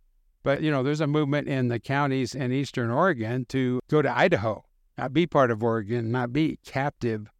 But, 0.42 0.62
you 0.62 0.70
know, 0.70 0.82
there's 0.82 1.00
a 1.00 1.06
movement 1.06 1.48
in 1.48 1.68
the 1.68 1.80
counties 1.80 2.34
in 2.34 2.52
Eastern 2.52 2.90
Oregon 2.90 3.44
to 3.46 3.80
go 3.88 4.00
to 4.00 4.16
Idaho, 4.16 4.64
not 4.96 5.12
be 5.12 5.26
part 5.26 5.50
of 5.50 5.62
Oregon, 5.62 6.10
not 6.10 6.32
be 6.32 6.58
captive 6.64 7.30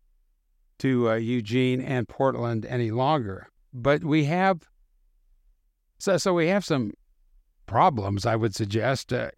to 0.81 1.11
uh, 1.11 1.15
Eugene 1.15 1.81
and 1.81 2.09
Portland 2.09 2.67
any 2.67 2.91
longer. 2.91 3.49
But 3.73 4.05
we 4.05 4.25
have 4.25 4.69
so 5.99 6.17
so 6.17 6.35
we 6.35 6.49
have 6.49 6.65
some 6.65 6.93
problems, 7.67 8.27
I 8.27 8.37
would 8.37 8.55
suggest, 8.55 9.13
uh, 9.13 9.31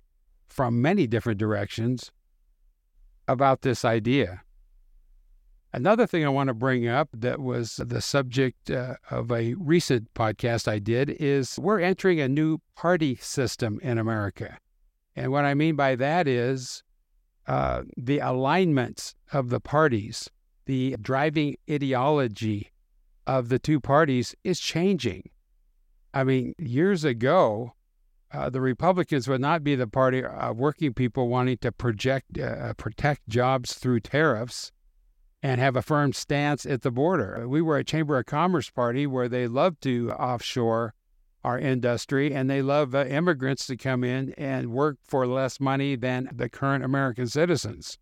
from 0.49 0.83
many 0.83 1.07
different 1.07 1.39
directions 1.39 2.11
about 3.27 3.63
this 3.63 3.85
idea. 3.85 4.43
Another 5.73 6.07
thing 6.07 6.25
I 6.25 6.31
want 6.31 6.49
to 6.49 6.55
bring 6.55 6.89
up 6.89 7.11
that 7.13 7.41
was 7.41 7.77
the 7.77 8.01
subject 8.01 8.71
uh, 8.71 8.95
of 9.11 9.31
a 9.31 9.55
recent 9.55 10.13
podcast 10.15 10.67
I 10.67 10.79
did 10.79 11.11
is 11.11 11.59
we're 11.59 11.81
entering 11.81 12.21
a 12.21 12.29
new 12.29 12.59
party 12.75 13.17
system 13.17 13.79
in 13.83 13.99
America. 13.99 14.59
And 15.15 15.31
what 15.31 15.45
I 15.45 15.55
mean 15.55 15.77
by 15.77 15.95
that 15.97 16.27
is 16.27 16.83
uh, 17.47 17.83
the 17.97 18.19
alignments 18.21 19.15
of 19.33 19.51
the 19.51 19.61
parties 19.61 20.31
the 20.69 20.95
driving 21.01 21.57
ideology 21.69 22.71
of 23.27 23.49
the 23.49 23.59
two 23.59 23.81
parties 23.81 24.35
is 24.45 24.61
changing. 24.61 25.31
I 26.15 26.25
mean, 26.25 26.55
years 26.59 27.05
ago, 27.05 27.73
uh, 28.33 28.51
the 28.51 28.61
Republicans 28.61 29.29
would 29.29 29.41
not 29.41 29.65
be 29.65 29.75
the 29.75 29.87
party 29.87 30.23
of 30.25 30.59
working 30.59 30.93
people 30.95 31.29
wanting 31.29 31.59
to 31.59 31.73
project, 31.73 32.39
uh, 32.39 32.75
protect 32.75 33.29
jobs 33.29 33.75
through 33.75 34.01
tariffs 34.01 34.73
and 35.43 35.61
have 35.61 35.77
a 35.77 35.83
firm 35.83 36.13
stance 36.13 36.67
at 36.67 36.83
the 36.83 36.91
border. 36.91 37.49
We 37.49 37.63
were 37.63 37.79
a 37.79 37.85
Chamber 37.85 38.19
of 38.19 38.27
Commerce 38.27 38.71
party 38.71 39.07
where 39.07 39.29
they 39.29 39.47
love 39.47 39.81
to 39.81 40.11
offshore 40.13 40.95
our 41.45 41.59
industry 41.59 42.35
and 42.35 42.51
they 42.51 42.61
love 42.61 42.95
uh, 42.95 43.05
immigrants 43.07 43.67
to 43.69 43.77
come 43.77 44.03
in 44.03 44.33
and 44.33 44.73
work 44.73 44.99
for 45.05 45.27
less 45.27 45.61
money 45.61 45.97
than 45.97 46.29
the 46.33 46.49
current 46.49 46.85
American 46.85 47.29
citizens 47.29 47.99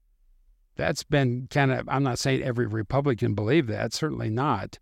that's 0.76 1.02
been 1.02 1.48
kind 1.50 1.72
of, 1.72 1.88
I'm 1.88 2.02
not 2.02 2.18
saying 2.18 2.42
every 2.42 2.66
Republican 2.66 3.34
believed 3.34 3.68
that, 3.68 3.92
certainly 3.92 4.30
not. 4.30 4.78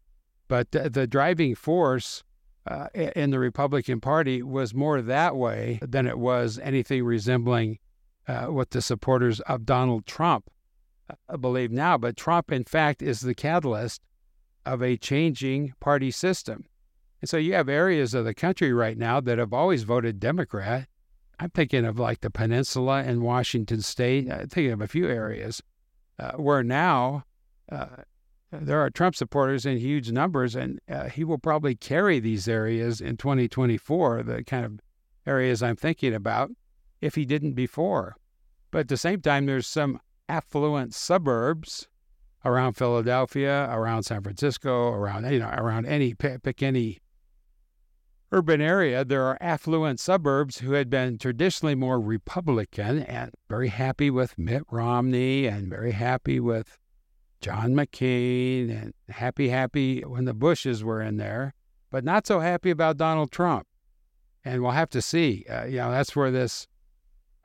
But 0.49 0.73
the, 0.73 0.91
the 0.91 1.07
driving 1.07 1.55
force 1.55 2.23
uh, 2.67 2.89
in 2.95 3.31
the 3.31 3.39
Republican 3.39 4.01
Party 4.01 4.43
was 4.43 4.75
more 4.75 5.03
that 5.03 5.37
way 5.37 5.79
than 5.83 6.07
it 6.07 6.19
was 6.19 6.59
anything 6.63 7.05
resembling 7.05 7.79
uh, 8.27 8.47
what 8.47 8.71
the 8.71 8.81
supporters 8.81 9.41
of 9.41 9.67
Donald 9.67 10.07
Trump 10.07 10.49
uh, 11.11 11.37
believe 11.37 11.71
now. 11.71 11.99
But 11.99 12.17
Trump, 12.17 12.51
in 12.51 12.65
fact, 12.65 13.03
is 13.03 13.21
the 13.21 13.35
catalyst 13.35 14.01
of 14.65 14.83
a 14.83 14.97
changing 14.97 15.75
party 15.79 16.11
system. 16.11 16.65
And 17.21 17.29
so 17.29 17.37
you 17.37 17.55
have 17.55 17.69
areas 17.69 18.15
of 18.15 18.25
the 18.25 18.35
country 18.35 18.73
right 18.73 18.97
now 18.97 19.21
that 19.21 19.39
have 19.39 19.53
always 19.53 19.83
voted 19.83 20.21
Democrat. 20.21 20.89
I'm 21.39 21.51
thinking 21.51 21.85
of 21.85 21.99
like 21.99 22.21
the 22.21 22.31
peninsula 22.31 23.03
in 23.03 23.23
Washington 23.23 23.83
state. 23.83 24.31
I'm 24.31 24.49
thinking 24.49 24.73
of 24.73 24.81
a 24.81 24.89
few 24.89 25.09
areas 25.09 25.63
uh, 26.19 26.33
where 26.33 26.63
now 26.63 27.25
uh, 27.71 27.87
there 28.61 28.81
are 28.81 28.91
Trump 28.91 29.17
supporters 29.17 29.67
in 29.67 29.79
huge 29.79 30.11
numbers, 30.11 30.55
and 30.55 30.81
uh, 30.89 31.09
he 31.09 31.25
will 31.25 31.39
probably 31.39 31.75
carry 31.75 32.21
these 32.21 32.49
areas 32.49 33.01
in 33.01 33.17
2024, 33.17 34.23
the 34.23 34.45
kind 34.45 34.65
of 34.65 34.81
areas 35.27 35.63
I'm 35.63 35.77
thinking 35.77 36.15
about, 36.15 36.51
if 37.01 37.15
he 37.15 37.25
didn't 37.25 37.55
before. 37.55 38.17
But 38.71 38.81
at 38.81 38.89
the 38.89 38.97
same 38.97 39.21
time, 39.21 39.47
there's 39.47 39.67
some 39.67 40.01
affluent 40.29 40.95
suburbs 40.95 41.89
around 42.45 42.75
Philadelphia, 42.75 43.69
around 43.71 44.03
San 44.03 44.23
Francisco, 44.23 44.89
around 44.89 45.31
you 45.31 45.39
know, 45.39 45.51
around 45.57 45.87
any 45.87 46.15
pick 46.15 46.63
any 46.63 47.01
urban 48.35 48.61
area, 48.61 49.05
there 49.05 49.23
are 49.23 49.39
affluent 49.41 50.01
suburbs 50.01 50.59
who 50.59 50.73
had 50.73 50.91
been 50.91 51.17
traditionally 51.17 51.77
more 51.77 52.01
Republican 52.01 52.99
and 53.05 53.31
very 53.49 53.69
happy 53.69 54.11
with 54.11 54.37
Mitt 54.37 54.65
Romney 54.73 55.47
and 55.47 55.69
very 55.69 55.93
happy 55.93 56.41
with 56.41 56.77
John 57.45 57.75
McCain 57.75 58.71
and 58.71 58.95
happy, 59.09 59.49
happy 59.49 60.01
when 60.01 60.25
the 60.25 60.35
Bushes 60.35 60.83
were 60.83 61.03
in 61.03 61.19
there, 61.19 61.55
but 61.91 62.05
not 62.05 62.27
so 62.27 62.41
happy 62.41 62.71
about 62.71 62.97
Donald 62.97 63.31
Trump. 63.31 63.67
And 64.45 64.63
we'll 64.63 64.73
have 64.73 64.91
to 64.91 65.03
see. 65.03 65.45
Uh, 65.49 65.65
you 65.65 65.77
know, 65.77 65.91
that's 65.91 66.17
where 66.17 66.31
this 66.31 66.67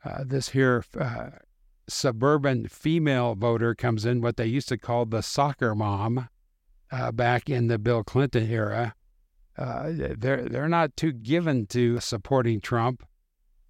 uh, 0.05 0.23
this 0.25 0.49
here 0.49 0.83
uh, 0.97 1.29
suburban 1.87 2.67
female 2.67 3.35
voter 3.35 3.75
comes 3.75 4.05
in, 4.05 4.21
what 4.21 4.37
they 4.37 4.45
used 4.45 4.69
to 4.69 4.77
call 4.77 5.05
the 5.05 5.21
soccer 5.21 5.75
mom 5.75 6.29
uh, 6.91 7.11
back 7.11 7.49
in 7.49 7.67
the 7.67 7.77
Bill 7.77 8.03
Clinton 8.03 8.49
era 8.49 8.95
uh, 9.59 9.91
they're 10.17 10.47
they're 10.47 10.69
not 10.69 10.95
too 10.95 11.11
given 11.11 11.65
to 11.67 11.99
supporting 11.99 12.61
Trump, 12.61 13.05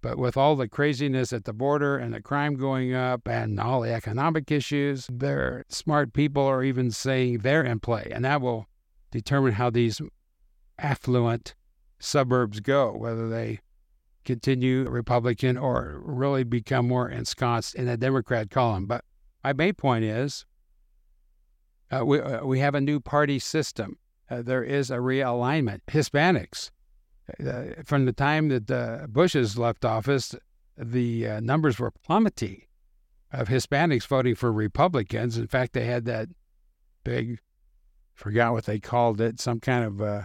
but 0.02 0.18
with 0.18 0.36
all 0.36 0.56
the 0.56 0.68
craziness 0.68 1.32
at 1.32 1.44
the 1.44 1.52
border 1.52 1.96
and 1.96 2.14
the 2.14 2.22
crime 2.22 2.54
going 2.54 2.94
up 2.94 3.28
and 3.28 3.60
all 3.60 3.82
the 3.82 3.92
economic 3.92 4.50
issues, 4.50 5.06
they're 5.12 5.64
smart 5.68 6.12
people 6.12 6.42
are 6.42 6.62
even 6.62 6.90
saying 6.90 7.38
they're 7.38 7.64
in 7.64 7.80
play, 7.80 8.10
and 8.12 8.24
that 8.24 8.40
will 8.40 8.66
determine 9.10 9.52
how 9.52 9.70
these 9.70 10.00
affluent 10.78 11.54
suburbs 11.98 12.60
go, 12.60 12.92
whether 12.92 13.28
they 13.28 13.60
continue 14.24 14.88
Republican 14.88 15.56
or 15.56 16.00
really 16.04 16.44
become 16.44 16.88
more 16.88 17.08
ensconced 17.08 17.74
in 17.74 17.88
a 17.88 17.96
Democrat 17.96 18.50
column. 18.50 18.86
But 18.86 19.04
my 19.42 19.52
main 19.52 19.74
point 19.74 20.04
is 20.04 20.46
uh, 21.90 22.04
we, 22.04 22.20
uh, 22.20 22.44
we 22.44 22.60
have 22.60 22.74
a 22.74 22.80
new 22.80 23.00
party 23.00 23.38
system 23.38 23.98
uh, 24.30 24.42
there 24.42 24.62
is 24.62 24.90
a 24.90 24.96
realignment. 24.96 25.80
Hispanics, 25.88 26.70
uh, 27.46 27.82
from 27.84 28.04
the 28.04 28.12
time 28.12 28.48
that 28.48 28.66
the 28.66 29.06
Bushes 29.08 29.58
left 29.58 29.84
office, 29.84 30.34
the 30.76 31.26
uh, 31.26 31.40
numbers 31.40 31.78
were 31.78 31.90
plummeting 31.90 32.62
of 33.32 33.48
Hispanics 33.48 34.06
voting 34.06 34.34
for 34.34 34.52
Republicans. 34.52 35.36
In 35.36 35.46
fact, 35.46 35.72
they 35.72 35.84
had 35.84 36.04
that 36.06 36.28
big, 37.04 37.38
forgot 38.14 38.52
what 38.52 38.64
they 38.64 38.78
called 38.78 39.20
it, 39.20 39.40
some 39.40 39.60
kind 39.60 39.84
of 39.84 40.02
uh, 40.02 40.22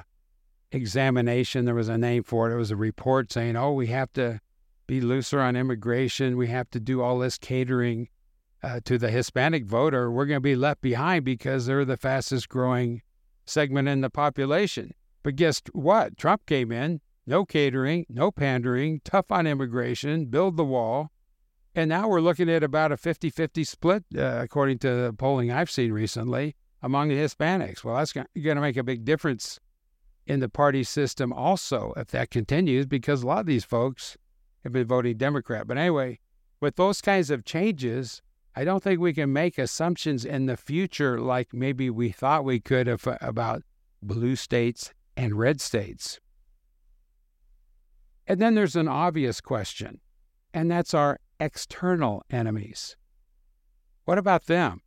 examination. 0.72 1.66
There 1.66 1.76
was 1.76 1.90
a 1.90 1.98
name 1.98 2.24
for 2.24 2.50
it. 2.50 2.54
It 2.54 2.58
was 2.58 2.72
a 2.72 2.76
report 2.76 3.32
saying, 3.32 3.56
oh, 3.56 3.74
we 3.74 3.88
have 3.88 4.12
to 4.14 4.40
be 4.88 5.02
looser 5.02 5.40
on 5.40 5.56
immigration. 5.56 6.38
We 6.38 6.48
have 6.48 6.70
to 6.72 6.80
do 6.80 7.02
all 7.02 7.20
this 7.20 7.38
catering 7.38 8.10
uh, 8.64 8.80
to 8.86 8.98
the 8.98 9.12
Hispanic 9.12 9.66
voter. 9.66 10.12
We're 10.12 10.26
going 10.26 10.38
to 10.38 10.42
be 10.42 10.56
left 10.56 10.82
behind 10.82 11.26
because 11.26 11.66
they're 11.66 11.86
the 11.86 11.98
fastest 11.98 12.50
growing 12.50 13.02
segment 13.46 13.88
in 13.88 14.02
the 14.02 14.10
population. 14.10 14.94
But 15.26 15.38
guess 15.38 15.60
what? 15.74 16.20
Trump 16.20 16.46
came 16.46 16.72
in, 16.72 17.02
no 17.26 17.46
catering, 17.46 18.06
no 18.08 18.30
pandering, 18.30 19.02
tough 19.04 19.32
on 19.32 19.48
immigration, 19.48 20.26
build 20.26 20.56
the 20.56 20.64
wall. 20.64 21.10
And 21.74 21.90
now 21.90 22.08
we're 22.08 22.22
looking 22.22 22.48
at 22.48 22.62
about 22.62 22.92
a 22.92 22.98
50 22.98 23.32
50 23.32 23.64
split, 23.64 24.04
uh, 24.16 24.42
according 24.44 24.78
to 24.80 24.88
the 24.88 25.14
polling 25.14 25.52
I've 25.52 25.72
seen 25.72 25.92
recently, 25.92 26.56
among 26.84 27.08
the 27.08 27.16
Hispanics. 27.16 27.84
Well, 27.84 27.96
that's 27.96 28.14
going 28.14 28.28
to 28.36 28.62
make 28.62 28.78
a 28.78 28.84
big 28.84 29.04
difference 29.04 29.60
in 30.28 30.42
the 30.42 30.48
party 30.48 30.84
system 30.84 31.34
also 31.34 31.92
if 31.98 32.10
that 32.10 32.30
continues, 32.30 32.86
because 32.86 33.24
a 33.24 33.28
lot 33.28 33.40
of 33.40 33.46
these 33.48 33.66
folks 33.66 34.18
have 34.64 34.74
been 34.74 34.86
voting 34.86 35.18
Democrat. 35.18 35.66
But 35.66 35.80
anyway, 35.80 36.20
with 36.62 36.76
those 36.76 37.02
kinds 37.02 37.32
of 37.32 37.46
changes, 37.46 38.22
I 38.56 38.64
don't 38.64 38.84
think 38.84 39.00
we 39.00 39.12
can 39.12 39.34
make 39.34 39.58
assumptions 39.58 40.24
in 40.24 40.46
the 40.46 40.56
future 40.56 41.20
like 41.20 41.52
maybe 41.52 41.90
we 41.90 42.12
thought 42.12 42.46
we 42.46 42.60
could 42.60 42.88
if, 42.88 43.08
about 43.08 43.64
blue 44.04 44.36
states 44.36 44.94
and 45.18 45.38
red 45.38 45.62
states. 45.62 46.20
And 48.28 48.42
then 48.42 48.56
there's 48.56 48.76
an 48.76 48.88
obvious 48.88 49.40
question, 49.40 50.00
and 50.54 50.70
that's 50.70 50.94
our 50.94 51.20
external 51.40 52.24
enemies. 52.30 52.96
What 54.06 54.18
about 54.18 54.46
them? 54.46 54.82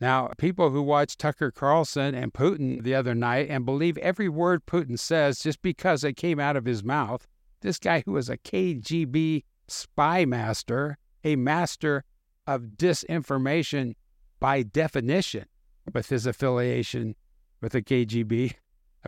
Now, 0.00 0.30
people 0.38 0.70
who 0.70 0.80
watch 0.80 1.16
Tucker 1.16 1.50
Carlson 1.50 2.14
and 2.14 2.32
Putin 2.32 2.82
the 2.82 2.94
other 2.94 3.14
night 3.14 3.48
and 3.50 3.66
believe 3.66 3.98
every 3.98 4.28
word 4.28 4.64
Putin 4.64 4.98
says 4.98 5.40
just 5.40 5.60
because 5.60 6.04
it 6.04 6.16
came 6.16 6.38
out 6.38 6.56
of 6.56 6.66
his 6.66 6.84
mouth, 6.84 7.26
this 7.62 7.78
guy 7.78 8.02
who 8.06 8.16
is 8.16 8.28
a 8.28 8.38
KGB 8.38 9.42
spy 9.66 10.24
master, 10.24 10.98
a 11.24 11.34
master 11.34 12.04
of 12.46 12.62
disinformation 12.76 13.94
by 14.38 14.62
definition, 14.62 15.46
with 15.92 16.08
his 16.08 16.26
affiliation 16.26 17.16
with 17.60 17.72
the 17.72 17.82
KGB. 17.82 18.54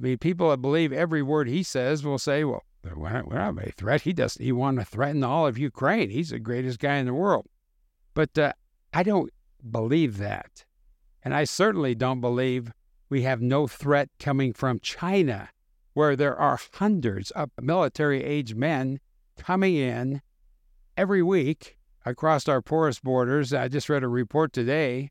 I 0.01 0.03
mean, 0.03 0.17
people 0.17 0.49
that 0.49 0.63
believe 0.63 0.95
every 0.95 1.23
word 1.23 1.47
he 1.47 1.63
says 1.63 2.03
will 2.03 2.19
say, 2.19 2.43
well, 2.43 2.65
we're 2.97 3.11
not, 3.11 3.29
we're 3.29 3.37
not 3.37 3.63
a 3.63 3.73
threat. 3.73 4.01
He 4.01 4.15
doesn't. 4.15 4.43
He 4.43 4.51
want 4.51 4.79
to 4.79 4.85
threaten 4.87 5.23
all 5.23 5.47
of 5.47 5.59
Ukraine. 5.59 6.09
He's 6.09 6.31
the 6.31 6.39
greatest 6.39 6.79
guy 6.79 6.97
in 6.97 7.05
the 7.05 7.13
world. 7.13 7.47
But 8.15 8.39
uh, 8.39 8.55
I 8.95 9.03
don't 9.03 9.31
believe 9.71 10.17
that. 10.17 10.65
And 11.23 11.35
I 11.35 11.45
certainly 11.45 11.95
don't 11.95 12.23
believe 12.23 12.73
we 13.11 13.23
have 13.23 13.43
no 13.43 13.67
threat 13.67 14.09
coming 14.19 14.55
from 14.55 14.81
China, 14.81 15.51
where 15.93 16.17
there 16.17 16.37
are 16.37 16.59
hundreds 16.73 17.31
of 17.33 17.51
military 17.61 18.25
age 18.25 18.55
men 18.55 19.01
coming 19.37 19.77
in 19.77 20.23
every 20.97 21.23
week 21.23 21.77
across 22.07 22.49
our 22.49 22.63
porous 22.63 23.01
borders. 23.01 23.53
I 23.53 23.69
just 23.69 23.91
read 23.91 24.03
a 24.03 24.09
report 24.09 24.55
today. 24.55 25.11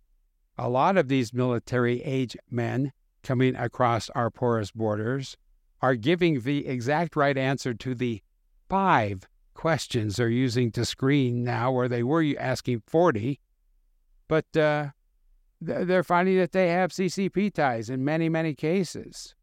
A 0.58 0.68
lot 0.68 0.98
of 0.98 1.10
these 1.10 1.32
military 1.32 2.02
age 2.02 2.36
men 2.50 2.92
coming 3.24 3.56
across 3.56 4.10
our 4.12 4.30
porous 4.30 4.72
borders 4.72 5.38
are 5.82 5.96
giving 5.96 6.42
the 6.42 6.68
exact 6.68 7.16
right 7.16 7.38
answer 7.38 7.74
to 7.74 7.96
the 7.96 8.22
five 8.70 9.28
questions 9.54 10.16
they're 10.16 10.30
using 10.30 10.72
to 10.72 10.86
screen 10.86 11.44
now, 11.44 11.72
where 11.72 11.88
they 11.88 12.04
were 12.04 12.26
asking 12.38 12.82
40. 12.88 13.40
But 14.28 14.56
uh, 14.56 14.90
they're 15.62 16.04
finding 16.04 16.38
that 16.38 16.52
they 16.52 16.70
have 16.70 16.92
CCP 16.92 17.54
ties 17.54 17.90
in 17.90 18.06
many, 18.06 18.30
many 18.30 18.54
cases, 18.54 19.36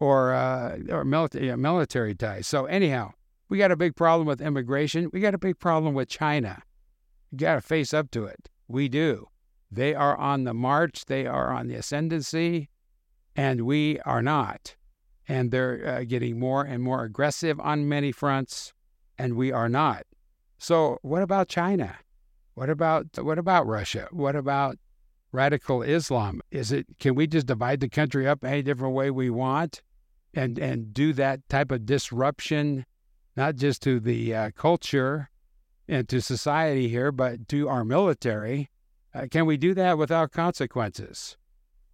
or 0.00 0.34
uh, 0.34 0.78
or 0.90 1.04
military 1.04 1.56
military 1.56 2.14
ties. 2.14 2.46
So 2.46 2.66
anyhow, 2.66 3.12
we 3.48 3.58
got 3.58 3.70
a 3.70 3.76
big 3.76 3.96
problem 3.96 4.26
with 4.26 4.40
immigration. 4.40 5.10
We 5.12 5.20
got 5.20 5.34
a 5.34 5.38
big 5.38 5.58
problem 5.58 5.94
with 5.94 6.08
China. 6.08 6.62
You 7.30 7.38
got 7.38 7.54
to 7.54 7.60
face 7.60 7.94
up 7.94 8.10
to 8.12 8.24
it. 8.26 8.50
We 8.68 8.88
do. 8.88 9.28
They 9.70 9.94
are 9.94 10.16
on 10.16 10.44
the 10.44 10.54
march. 10.54 11.06
They 11.06 11.26
are 11.26 11.52
on 11.52 11.68
the 11.68 11.74
ascendancy, 11.76 12.68
and 13.36 13.62
we 13.62 13.98
are 14.00 14.22
not. 14.22 14.76
And 15.26 15.50
they're 15.50 15.86
uh, 15.86 16.04
getting 16.04 16.38
more 16.38 16.62
and 16.62 16.82
more 16.82 17.04
aggressive 17.04 17.58
on 17.60 17.88
many 17.88 18.12
fronts, 18.12 18.74
and 19.18 19.34
we 19.34 19.52
are 19.52 19.68
not. 19.68 20.04
So 20.58 20.98
what 21.02 21.22
about 21.22 21.48
China? 21.48 21.96
What 22.54 22.70
about 22.70 23.06
what 23.18 23.38
about 23.38 23.66
Russia? 23.66 24.08
What 24.10 24.36
about 24.36 24.76
radical 25.32 25.82
Islam? 25.82 26.40
Is 26.50 26.72
it 26.72 26.86
can 27.00 27.14
we 27.14 27.26
just 27.26 27.46
divide 27.46 27.80
the 27.80 27.88
country 27.88 28.28
up 28.28 28.44
any 28.44 28.62
different 28.62 28.94
way 28.94 29.10
we 29.10 29.30
want, 29.30 29.82
and 30.34 30.58
and 30.58 30.92
do 30.94 31.12
that 31.14 31.48
type 31.48 31.72
of 31.72 31.86
disruption, 31.86 32.84
not 33.36 33.56
just 33.56 33.82
to 33.82 33.98
the 33.98 34.34
uh, 34.34 34.50
culture 34.54 35.30
and 35.88 36.08
to 36.08 36.20
society 36.20 36.88
here, 36.88 37.10
but 37.10 37.48
to 37.48 37.68
our 37.68 37.84
military? 37.84 38.70
Uh, 39.14 39.26
can 39.30 39.46
we 39.46 39.56
do 39.56 39.74
that 39.74 39.96
without 39.96 40.32
consequences? 40.32 41.36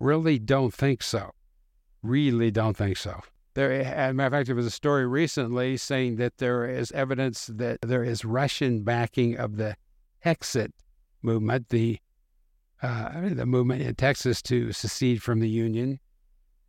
Really 0.01 0.39
don't 0.39 0.73
think 0.73 1.03
so. 1.03 1.31
Really 2.03 2.51
don't 2.51 2.77
think 2.77 2.97
so. 2.97 3.21
There, 3.55 3.71
as 3.71 4.11
a 4.11 4.15
matter 4.15 4.27
of 4.27 4.33
fact, 4.33 4.47
there 4.47 4.57
was 4.57 4.67
a 4.67 4.71
story 4.71 5.07
recently 5.07 5.77
saying 5.77 6.17
that 6.17 6.39
there 6.39 6.65
is 6.65 6.91
evidence 6.93 7.47
that 7.47 7.83
there 7.83 8.03
is 8.03 8.25
Russian 8.25 8.83
backing 8.83 9.37
of 9.37 9.57
the 9.57 9.77
Texit 10.25 10.71
movement, 11.23 11.69
the 11.69 11.99
uh, 12.83 13.29
the 13.29 13.45
movement 13.45 13.83
in 13.83 13.95
Texas 13.95 14.41
to 14.41 14.73
secede 14.73 15.23
from 15.23 15.41
the 15.41 15.49
Union. 15.49 16.01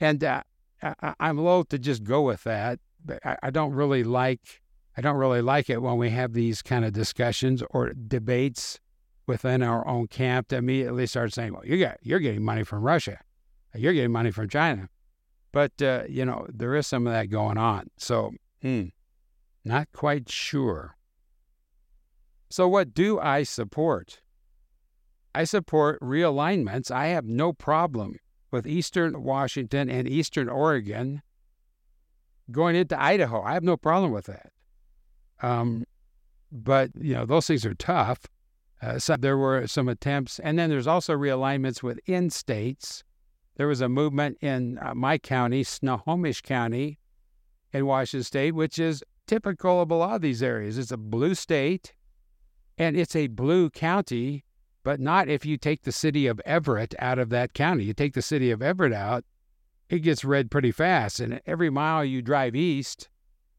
And 0.02 0.22
uh, 0.24 0.44
I, 0.82 1.14
am 1.22 1.38
loath 1.38 1.70
to 1.70 1.80
just 1.80 2.04
go 2.04 2.22
with 2.22 2.44
that. 2.44 2.80
I, 3.24 3.38
I, 3.44 3.50
don't 3.50 3.72
really 3.72 4.04
like 4.04 4.62
I 4.98 5.02
don't 5.02 5.16
really 5.16 5.42
like 5.42 5.70
it 5.70 5.82
when 5.82 5.98
we 5.98 6.10
have 6.10 6.34
these 6.34 6.62
kind 6.62 6.84
of 6.84 6.92
discussions 6.92 7.64
or 7.70 7.94
debates 7.94 8.80
within 9.28 9.64
our 9.64 9.88
own 9.88 10.08
camp 10.08 10.50
to 10.50 10.58
immediately 10.58 11.08
start 11.08 11.34
saying, 11.34 11.54
"Well, 11.54 11.66
you 11.66 11.78
got 11.80 11.98
you're 12.02 12.20
getting 12.20 12.44
money 12.44 12.64
from 12.64 12.84
Russia, 12.84 13.20
you're 13.76 13.94
getting 13.94 14.12
money 14.12 14.32
from 14.32 14.50
China," 14.50 14.90
but 15.52 15.82
uh, 15.82 16.04
you 16.08 16.26
know 16.26 16.46
there 16.50 16.76
is 16.76 16.88
some 16.88 17.08
of 17.08 17.14
that 17.14 17.30
going 17.30 17.58
on. 17.58 17.90
So, 17.98 18.32
hmm, 18.62 18.86
not 19.64 19.88
quite 19.94 20.30
sure. 20.30 20.96
So, 22.50 22.68
what 22.68 22.94
do 22.94 23.20
I 23.20 23.44
support? 23.44 24.20
I 25.34 25.46
support 25.46 26.00
realignments. 26.02 26.92
I 26.92 27.08
have 27.08 27.26
no 27.26 27.54
problem 27.54 28.18
with 28.52 28.68
Eastern 28.68 29.24
Washington 29.24 29.90
and 29.90 30.08
Eastern 30.08 30.50
Oregon 30.50 31.22
going 32.52 32.76
into 32.76 33.02
Idaho. 33.02 33.42
I 33.42 33.54
have 33.54 33.64
no 33.64 33.78
problem 33.78 34.12
with 34.12 34.26
that. 34.26 34.52
Um, 35.42 35.86
but, 36.52 36.92
you 37.00 37.14
know, 37.14 37.26
those 37.26 37.48
things 37.48 37.66
are 37.66 37.74
tough. 37.74 38.26
Uh, 38.82 38.98
so 38.98 39.16
there 39.16 39.38
were 39.38 39.68
some 39.68 39.88
attempts. 39.88 40.40
And 40.40 40.58
then 40.58 40.70
there's 40.70 40.88
also 40.88 41.14
realignments 41.14 41.84
within 41.84 42.30
states. 42.30 43.04
There 43.58 43.68
was 43.68 43.82
a 43.82 43.90
movement 43.90 44.38
in 44.42 44.80
uh, 44.82 44.96
my 44.96 45.18
county, 45.18 45.64
Snohomish 45.64 46.42
County 46.42 47.00
in 47.74 47.86
Washington 47.86 48.24
State, 48.24 48.56
which 48.56 48.80
is 48.80 49.04
typical 49.28 49.82
of 49.82 49.92
a 49.92 49.96
lot 49.96 50.16
of 50.16 50.22
these 50.22 50.42
areas. 50.42 50.78
It's 50.78 50.92
a 50.92 50.98
blue 50.98 51.36
state 51.36 51.94
and 52.78 52.98
it's 52.98 53.16
a 53.16 53.28
blue 53.28 53.70
county 53.70 54.46
but 54.84 55.00
not 55.00 55.30
if 55.30 55.46
you 55.46 55.58
take 55.58 55.84
the 55.84 55.92
city 55.92 56.28
of 56.28 56.42
Everett 56.46 56.96
out 57.00 57.20
of 57.20 57.30
that 57.30 57.54
county. 57.54 57.84
You 57.84 57.94
take 57.94 58.14
the 58.14 58.22
city 58.22 58.52
of 58.52 58.62
Everett 58.62 58.94
out, 58.94 59.24
it 59.90 60.00
gets 60.00 60.26
red 60.26 60.50
pretty 60.50 60.72
fast. 60.72 61.20
And 61.20 61.42
every 61.46 61.70
mile 61.70 62.04
you 62.04 62.22
drive 62.22 62.56
east 62.56 63.10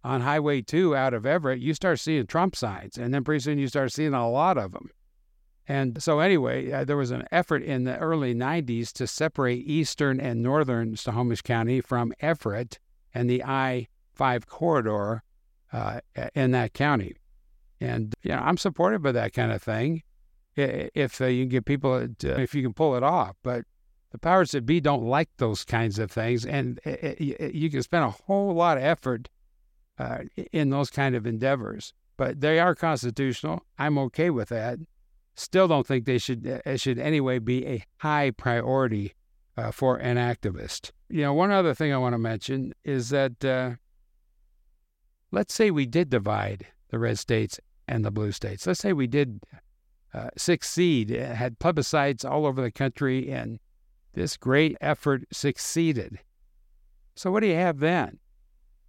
on 0.03 0.23
Highway 0.23 0.63
2 0.63 0.97
out 0.97 1.15
of 1.15 1.25
Everett, 1.25 1.61
you 1.61 1.75
start 1.75 2.01
seeing 2.01 2.27
Trump 2.27 2.57
signs. 2.57 2.99
And 2.99 3.15
then 3.15 3.23
pretty 3.23 3.41
soon 3.41 3.59
you 3.59 3.69
start 3.69 3.93
seeing 3.93 4.15
a 4.15 4.29
lot 4.29 4.59
of 4.59 4.73
them. 4.73 4.91
And 5.69 6.03
so, 6.03 6.19
anyway, 6.19 6.71
uh, 6.73 6.85
there 6.85 6.97
was 6.97 7.13
an 7.13 7.25
effort 7.31 7.63
in 7.63 7.85
the 7.85 7.97
early 7.99 8.35
90s 8.35 8.93
to 8.95 9.07
separate 9.07 9.67
eastern 9.67 10.21
and 10.21 10.43
northern 10.43 10.97
Snohomish 10.97 11.43
County 11.43 11.81
from 11.81 12.13
Everett 12.21 12.79
and 13.15 13.31
the 13.31 13.45
I 13.45 13.87
5 14.15 14.47
corridor 14.47 15.23
uh, 15.73 16.01
in 16.35 16.51
that 16.51 16.75
county. 16.75 17.15
And, 17.81 18.15
you 18.23 18.33
know, 18.33 18.39
I'm 18.39 18.57
supportive 18.57 19.05
of 19.07 19.15
that 19.15 19.33
kind 19.33 19.53
of 19.53 19.63
thing 19.63 20.03
if 20.55 21.21
uh, 21.21 21.27
you 21.27 21.45
can 21.45 21.49
get 21.49 21.65
people, 21.65 22.07
to, 22.19 22.41
if 22.41 22.55
you 22.55 22.63
can 22.63 22.75
pull 22.75 22.97
it 22.97 23.03
off. 23.03 23.37
But 23.43 23.65
the 24.11 24.19
powers 24.19 24.51
that 24.51 24.67
be 24.67 24.81
don't 24.81 25.05
like 25.05 25.31
those 25.39 25.65
kinds 25.65 25.99
of 25.99 26.11
things, 26.11 26.45
and 26.45 26.79
it, 26.85 27.21
it, 27.21 27.55
you 27.55 27.71
can 27.71 27.83
spend 27.83 28.05
a 28.05 28.11
whole 28.11 28.53
lot 28.53 28.77
of 28.77 28.85
effort 28.85 29.29
uh, 29.99 30.19
in 30.53 30.71
those 30.71 30.91
kind 30.91 31.15
of 31.15 31.27
endeavors. 31.27 31.95
But 32.17 32.41
they 32.41 32.61
are 32.61 32.75
constitutional. 32.75 33.63
I'm 33.79 33.99
okay 33.99 34.31
with 34.31 34.51
that. 34.51 34.79
Still, 35.35 35.67
don't 35.67 35.87
think 35.87 36.05
they 36.05 36.19
should. 36.19 36.47
Uh, 36.47 36.61
it 36.67 36.81
should 36.81 36.99
anyway 36.99 37.39
be 37.39 37.67
a 37.67 37.85
high 37.99 38.31
priority 38.31 39.15
uh, 39.57 39.71
for 39.71 39.97
an 39.97 40.17
activist. 40.17 40.91
You 41.09 41.23
know, 41.23 41.35
one 41.35 41.51
other 41.51 41.75
thing 41.75 41.93
I 41.93 41.99
want 41.99 42.15
to 42.15 42.19
mention 42.19 42.75
is 42.85 43.11
that 43.11 43.45
uh, 43.45 43.73
let's 45.31 45.55
say 45.55 45.71
we 45.71 45.87
did 45.87 46.11
divide 46.11 46.67
the 46.91 46.99
red 46.99 47.19
states 47.19 47.59
and 47.89 48.05
the 48.05 48.11
blue 48.11 48.33
states. 48.33 48.67
Let's 48.67 48.81
say 48.81 48.93
we 48.93 49.07
did 49.07 49.41
uh, 50.15 50.29
succeed. 50.37 51.11
Had 51.11 51.59
plebiscites 51.59 52.29
all 52.29 52.47
over 52.47 52.61
the 52.61 52.71
country, 52.71 53.31
and 53.31 53.59
this 54.13 54.37
great 54.37 54.77
effort 54.81 55.25
succeeded. 55.33 56.19
So, 57.15 57.31
what 57.31 57.41
do 57.41 57.47
you 57.47 57.55
have 57.55 57.79
then? 57.79 58.19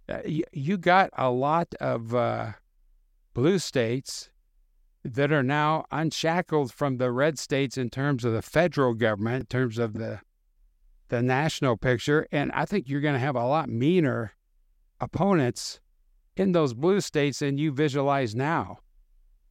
Uh, 0.08 0.18
you, 0.26 0.44
you, 0.52 0.76
got 0.76 1.08
a 1.14 1.30
lot 1.30 1.74
of 1.80 2.14
uh, 2.14 2.52
blue 3.32 3.58
states 3.58 4.28
that 5.04 5.30
are 5.30 5.42
now 5.42 5.84
unshackled 5.90 6.72
from 6.72 6.96
the 6.96 7.12
red 7.12 7.38
states 7.38 7.76
in 7.76 7.90
terms 7.90 8.24
of 8.24 8.32
the 8.32 8.42
federal 8.42 8.94
government, 8.94 9.40
in 9.42 9.46
terms 9.46 9.78
of 9.78 9.94
the 9.94 10.20
the 11.08 11.22
national 11.22 11.76
picture, 11.76 12.26
and 12.32 12.50
I 12.52 12.64
think 12.64 12.88
you're 12.88 13.02
going 13.02 13.14
to 13.14 13.20
have 13.20 13.36
a 13.36 13.46
lot 13.46 13.68
meaner 13.68 14.32
opponents 15.00 15.78
in 16.36 16.52
those 16.52 16.72
blue 16.72 17.00
states 17.00 17.40
than 17.40 17.58
you 17.58 17.72
visualize 17.72 18.34
now. 18.34 18.78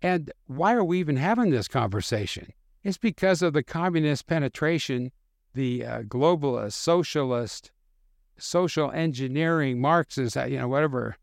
And 0.01 0.31
why 0.47 0.73
are 0.73 0.83
we 0.83 0.99
even 0.99 1.15
having 1.15 1.51
this 1.51 1.67
conversation? 1.67 2.51
It's 2.83 2.97
because 2.97 3.41
of 3.41 3.53
the 3.53 3.63
communist 3.63 4.27
penetration, 4.27 5.11
the 5.53 5.85
uh, 5.85 6.01
globalist, 6.01 6.73
socialist, 6.73 7.71
social 8.37 8.91
engineering, 8.91 9.79
Marxist, 9.79 10.35
uh, 10.35 10.45
you 10.45 10.57
know, 10.57 10.67
whatever, 10.67 11.15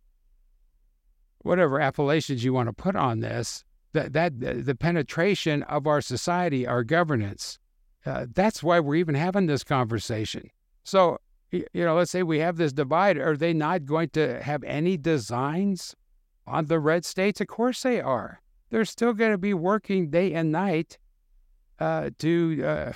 whatever 1.40 1.80
appellations 1.80 2.44
you 2.44 2.54
want 2.54 2.68
to 2.68 2.72
put 2.72 2.96
on 2.96 3.20
this. 3.20 3.64
That 3.92 4.12
that 4.12 4.40
the 4.40 4.74
penetration 4.74 5.62
of 5.64 5.86
our 5.86 6.00
society, 6.00 6.66
our 6.66 6.84
governance. 6.84 7.58
Uh, 8.06 8.26
that's 8.32 8.62
why 8.62 8.80
we're 8.80 8.94
even 8.94 9.14
having 9.14 9.46
this 9.46 9.62
conversation. 9.62 10.48
So 10.84 11.18
you 11.50 11.66
know, 11.74 11.96
let's 11.96 12.10
say 12.10 12.22
we 12.22 12.38
have 12.38 12.56
this 12.56 12.72
divide. 12.72 13.18
Are 13.18 13.36
they 13.36 13.52
not 13.52 13.84
going 13.84 14.10
to 14.10 14.42
have 14.42 14.62
any 14.64 14.96
designs 14.96 15.96
on 16.46 16.66
the 16.66 16.78
red 16.78 17.04
states? 17.04 17.40
Of 17.40 17.48
course 17.48 17.82
they 17.82 18.00
are. 18.00 18.40
They're 18.70 18.84
still 18.84 19.12
going 19.12 19.32
to 19.32 19.38
be 19.38 19.54
working 19.54 20.10
day 20.10 20.32
and 20.32 20.52
night 20.52 20.98
uh, 21.80 22.10
to 22.18 22.64
uh, 22.64 22.92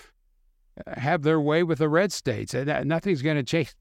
have 0.87 1.22
their 1.22 1.40
way 1.40 1.64
with 1.64 1.78
the 1.78 1.88
red 1.88 2.12
states, 2.12 2.54
and 2.54 2.88
nothing's 2.88 3.22
going 3.22 3.37
to 3.37 3.42
change. 3.42 3.74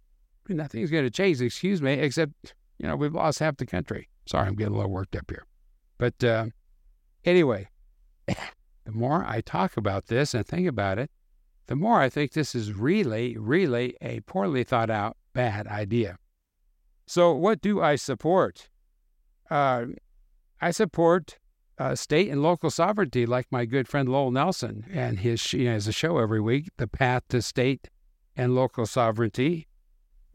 Nothing's 0.49 0.89
going 0.89 1.05
to 1.05 1.11
change. 1.11 1.41
Excuse 1.41 1.81
me, 1.81 1.93
except 1.93 2.33
you 2.79 2.87
know 2.87 2.95
we've 2.95 3.13
lost 3.13 3.39
half 3.39 3.57
the 3.57 3.65
country. 3.65 4.09
Sorry, 4.25 4.47
I'm 4.47 4.55
getting 4.55 4.73
a 4.73 4.77
little 4.77 4.91
worked 4.91 5.15
up 5.15 5.29
here, 5.29 5.45
but 5.97 6.21
uh, 6.23 6.47
anyway, 7.25 7.69
the 8.27 8.91
more 8.91 9.25
I 9.27 9.41
talk 9.41 9.77
about 9.77 10.07
this 10.07 10.33
and 10.33 10.45
think 10.45 10.67
about 10.67 10.99
it, 10.99 11.11
the 11.67 11.75
more 11.75 11.99
I 11.99 12.09
think 12.09 12.33
this 12.33 12.55
is 12.55 12.73
really, 12.73 13.37
really 13.37 13.95
a 14.01 14.19
poorly 14.21 14.63
thought 14.63 14.89
out 14.89 15.17
bad 15.33 15.67
idea. 15.67 16.17
So, 17.07 17.33
what 17.33 17.61
do 17.61 17.81
I 17.81 17.95
support? 17.95 18.69
Uh, 19.49 19.85
I 20.61 20.71
support 20.71 21.37
uh, 21.77 21.95
state 21.95 22.29
and 22.29 22.41
local 22.41 22.69
sovereignty, 22.69 23.25
like 23.25 23.47
my 23.51 23.65
good 23.65 23.87
friend 23.87 24.07
Lowell 24.07 24.31
Nelson, 24.31 24.85
and 24.91 25.19
his 25.19 25.43
he 25.43 25.65
has 25.65 25.87
a 25.87 25.91
show 25.91 26.17
every 26.17 26.39
week, 26.39 26.69
"The 26.77 26.87
Path 26.87 27.23
to 27.29 27.41
State 27.41 27.89
and 28.35 28.55
Local 28.55 28.85
Sovereignty," 28.85 29.67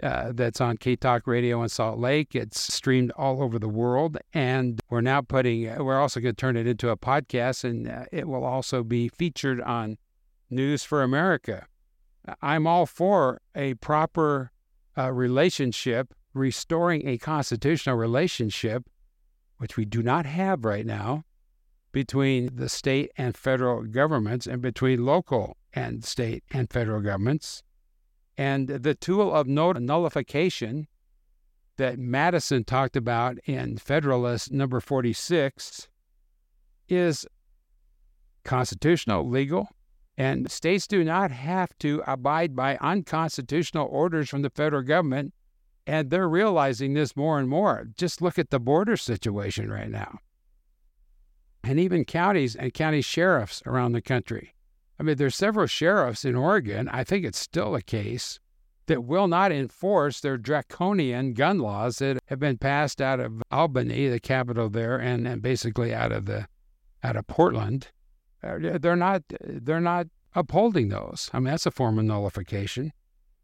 uh, 0.03 0.33
that's 0.35 0.61
on 0.61 0.77
K 0.77 0.97
Talk 0.97 1.27
Radio 1.27 1.63
in 1.63 1.69
Salt 1.69 1.99
Lake. 1.99 2.35
It's 2.35 2.73
streamed 2.73 3.11
all 3.17 3.43
over 3.43 3.59
the 3.59 3.69
world, 3.69 4.19
and 4.33 4.81
we're 4.91 5.01
now 5.01 5.21
putting. 5.21 5.63
We're 5.85 6.01
also 6.01 6.21
going 6.21 6.35
to 6.35 6.41
turn 6.41 6.57
it 6.57 6.67
into 6.67 6.91
a 6.91 6.97
podcast, 6.97 7.65
and 7.65 7.89
uh, 7.89 8.05
it 8.13 8.29
will 8.29 8.45
also 8.45 8.83
be 8.83 9.09
featured 9.09 9.61
on 9.61 9.99
News 10.51 10.85
for 10.85 11.03
America. 11.03 11.67
I'm 12.43 12.67
all 12.67 12.87
for 12.87 13.41
a 13.55 13.75
proper 13.75 14.53
uh, 14.97 15.13
relationship, 15.13 16.15
restoring 16.35 17.07
a 17.07 17.19
constitutional 17.19 17.97
relationship, 17.97 18.85
which 19.59 19.77
we 19.77 19.85
do 19.85 20.03
not 20.03 20.27
have 20.27 20.65
right 20.65 20.87
now, 20.87 21.25
between 21.93 22.55
the 22.55 22.69
state 22.69 23.11
and 23.17 23.37
federal 23.37 23.83
governments 23.83 24.47
and 24.47 24.61
between 24.61 25.05
local 25.05 25.57
and 25.73 26.05
state 26.05 26.45
and 26.51 26.71
federal 26.71 27.01
governments. 27.01 27.63
And 28.39 28.69
the 28.69 28.95
tool 28.95 29.35
of 29.35 29.47
nullification 29.47 30.87
that 31.77 31.99
Madison 31.99 32.65
talked 32.65 32.97
about 32.97 33.37
in 33.45 33.77
Federalist 33.77 34.53
number 34.53 34.81
46 34.81 35.89
is 36.89 37.27
constitutional, 38.45 39.29
legal, 39.29 39.69
and 40.17 40.51
states 40.51 40.87
do 40.87 41.05
not 41.05 41.31
have 41.31 41.77
to 41.81 42.03
abide 42.07 42.57
by 42.57 42.77
unconstitutional 42.79 43.89
orders 43.91 44.31
from 44.31 44.43
the 44.43 44.51
federal 44.51 44.83
government. 44.83 45.35
And 45.87 46.11
they're 46.11 46.29
realizing 46.29 46.95
this 46.95 47.17
more 47.17 47.39
and 47.39 47.49
more. 47.49 47.89
Just 47.97 48.23
look 48.23 48.39
at 48.39 48.51
the 48.51 48.61
border 48.61 48.97
situation 48.97 49.71
right 49.71 49.91
now 49.91 50.19
and 51.65 51.79
even 51.79 52.05
counties 52.05 52.57
and 52.57 52.73
county 52.73 53.03
sheriffs 53.03 53.63
around 53.67 53.93
the 53.93 54.01
country. 54.01 54.55
I 54.99 55.03
mean, 55.03 55.17
there's 55.17 55.37
several 55.37 55.67
sheriffs 55.67 56.25
in 56.25 56.35
Oregon, 56.35 56.89
I 56.89 57.05
think 57.05 57.25
it's 57.25 57.39
still 57.39 57.75
a 57.75 57.83
case, 57.83 58.41
that 58.87 59.05
will 59.05 59.29
not 59.29 59.53
enforce 59.53 60.21
their 60.21 60.37
draconian 60.37 61.35
gun 61.35 61.59
laws 61.59 61.99
that 61.99 62.19
have 62.27 62.41
been 62.41 62.59
passed 62.59 63.01
out 63.01 63.21
of 63.21 63.43
Albany, 63.53 64.09
the 64.09 64.19
capital 64.19 64.69
there, 64.69 64.97
and, 64.97 65.29
and 65.29 65.41
basically 65.41 65.95
out 65.95 66.11
of 66.11 66.27
the 66.27 66.49
out 67.03 67.17
of 67.17 67.27
Portland. 67.27 67.89
They're 68.43 68.97
not 68.97 69.23
they're 69.41 69.81
not 69.81 70.09
upholding 70.35 70.89
those. 70.89 71.31
I 71.33 71.39
mean, 71.39 71.51
that's 71.51 71.67
a 71.67 71.71
form 71.71 71.99
of 71.99 72.05
nullification. 72.05 72.93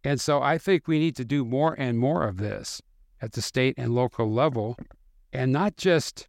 And 0.02 0.20
so 0.20 0.42
I 0.42 0.58
think 0.58 0.86
we 0.86 0.98
need 0.98 1.16
to 1.16 1.24
do 1.24 1.44
more 1.44 1.74
and 1.78 1.98
more 1.98 2.26
of 2.26 2.36
this 2.36 2.82
at 3.20 3.32
the 3.32 3.42
state 3.42 3.74
and 3.76 3.94
local 3.94 4.30
level, 4.30 4.76
and 5.32 5.52
not 5.52 5.76
just 5.76 6.28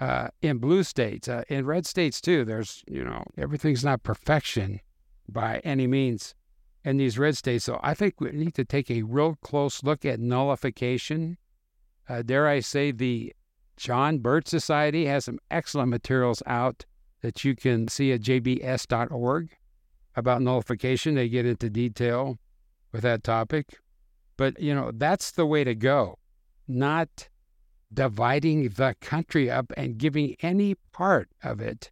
uh, 0.00 0.28
in 0.40 0.58
blue 0.58 0.82
states, 0.82 1.28
uh, 1.28 1.44
in 1.48 1.66
red 1.66 1.86
states 1.86 2.20
too. 2.20 2.44
There's, 2.44 2.82
you 2.88 3.04
know, 3.04 3.22
everything's 3.36 3.84
not 3.84 4.02
perfection 4.02 4.80
by 5.28 5.60
any 5.62 5.86
means 5.86 6.34
in 6.84 6.96
these 6.96 7.18
red 7.18 7.36
states. 7.36 7.64
So 7.64 7.78
I 7.82 7.94
think 7.94 8.20
we 8.20 8.32
need 8.32 8.54
to 8.54 8.64
take 8.64 8.90
a 8.90 9.02
real 9.02 9.36
close 9.42 9.82
look 9.84 10.04
at 10.04 10.18
nullification. 10.18 11.36
Uh, 12.08 12.22
dare 12.22 12.48
I 12.48 12.60
say, 12.60 12.90
the 12.90 13.34
John 13.76 14.18
Birch 14.18 14.48
Society 14.48 15.06
has 15.06 15.26
some 15.26 15.38
excellent 15.50 15.90
materials 15.90 16.42
out 16.46 16.84
that 17.20 17.44
you 17.44 17.54
can 17.54 17.88
see 17.88 18.12
at 18.12 18.22
jbs.org 18.22 19.50
about 20.16 20.42
nullification. 20.42 21.14
They 21.14 21.28
get 21.28 21.46
into 21.46 21.70
detail 21.70 22.38
with 22.92 23.02
that 23.02 23.22
topic. 23.22 23.78
But, 24.36 24.58
you 24.60 24.74
know, 24.74 24.90
that's 24.94 25.30
the 25.30 25.44
way 25.44 25.64
to 25.64 25.74
go, 25.74 26.18
not 26.66 27.28
dividing 27.92 28.68
the 28.70 28.94
country 29.00 29.50
up 29.50 29.72
and 29.76 29.98
giving 29.98 30.36
any 30.40 30.76
part 30.92 31.28
of 31.42 31.60
it, 31.60 31.90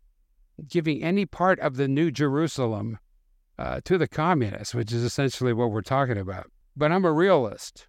giving 0.69 1.03
any 1.03 1.27
part 1.27 1.59
of 1.61 1.77
the 1.77 1.89
New 1.89 2.11
Jerusalem 2.11 2.99
uh, 3.59 3.81
to 3.85 3.99
the 3.99 4.09
communists, 4.09 4.75
which 4.75 4.93
is 4.93 5.03
essentially 5.03 5.53
what 5.53 5.71
we're 5.71 5.83
talking 5.83 6.19
about. 6.19 6.51
But 6.77 6.93
I'm 6.93 7.05
a 7.05 7.13
realist. 7.13 7.89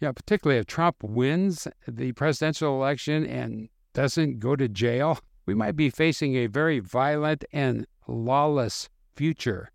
Know, 0.00 0.12
particularly 0.12 0.60
if 0.60 0.66
Trump 0.66 0.96
wins 1.02 1.66
the 1.88 2.12
presidential 2.12 2.74
election 2.74 3.24
and 3.24 3.68
doesn't 3.94 4.38
go 4.38 4.54
to 4.54 4.68
jail, 4.68 5.18
we 5.46 5.54
might 5.54 5.76
be 5.76 5.88
facing 5.88 6.34
a 6.36 6.46
very 6.46 6.78
violent 6.78 7.44
and 7.52 7.86
lawless 8.06 8.90
future. 9.16 9.70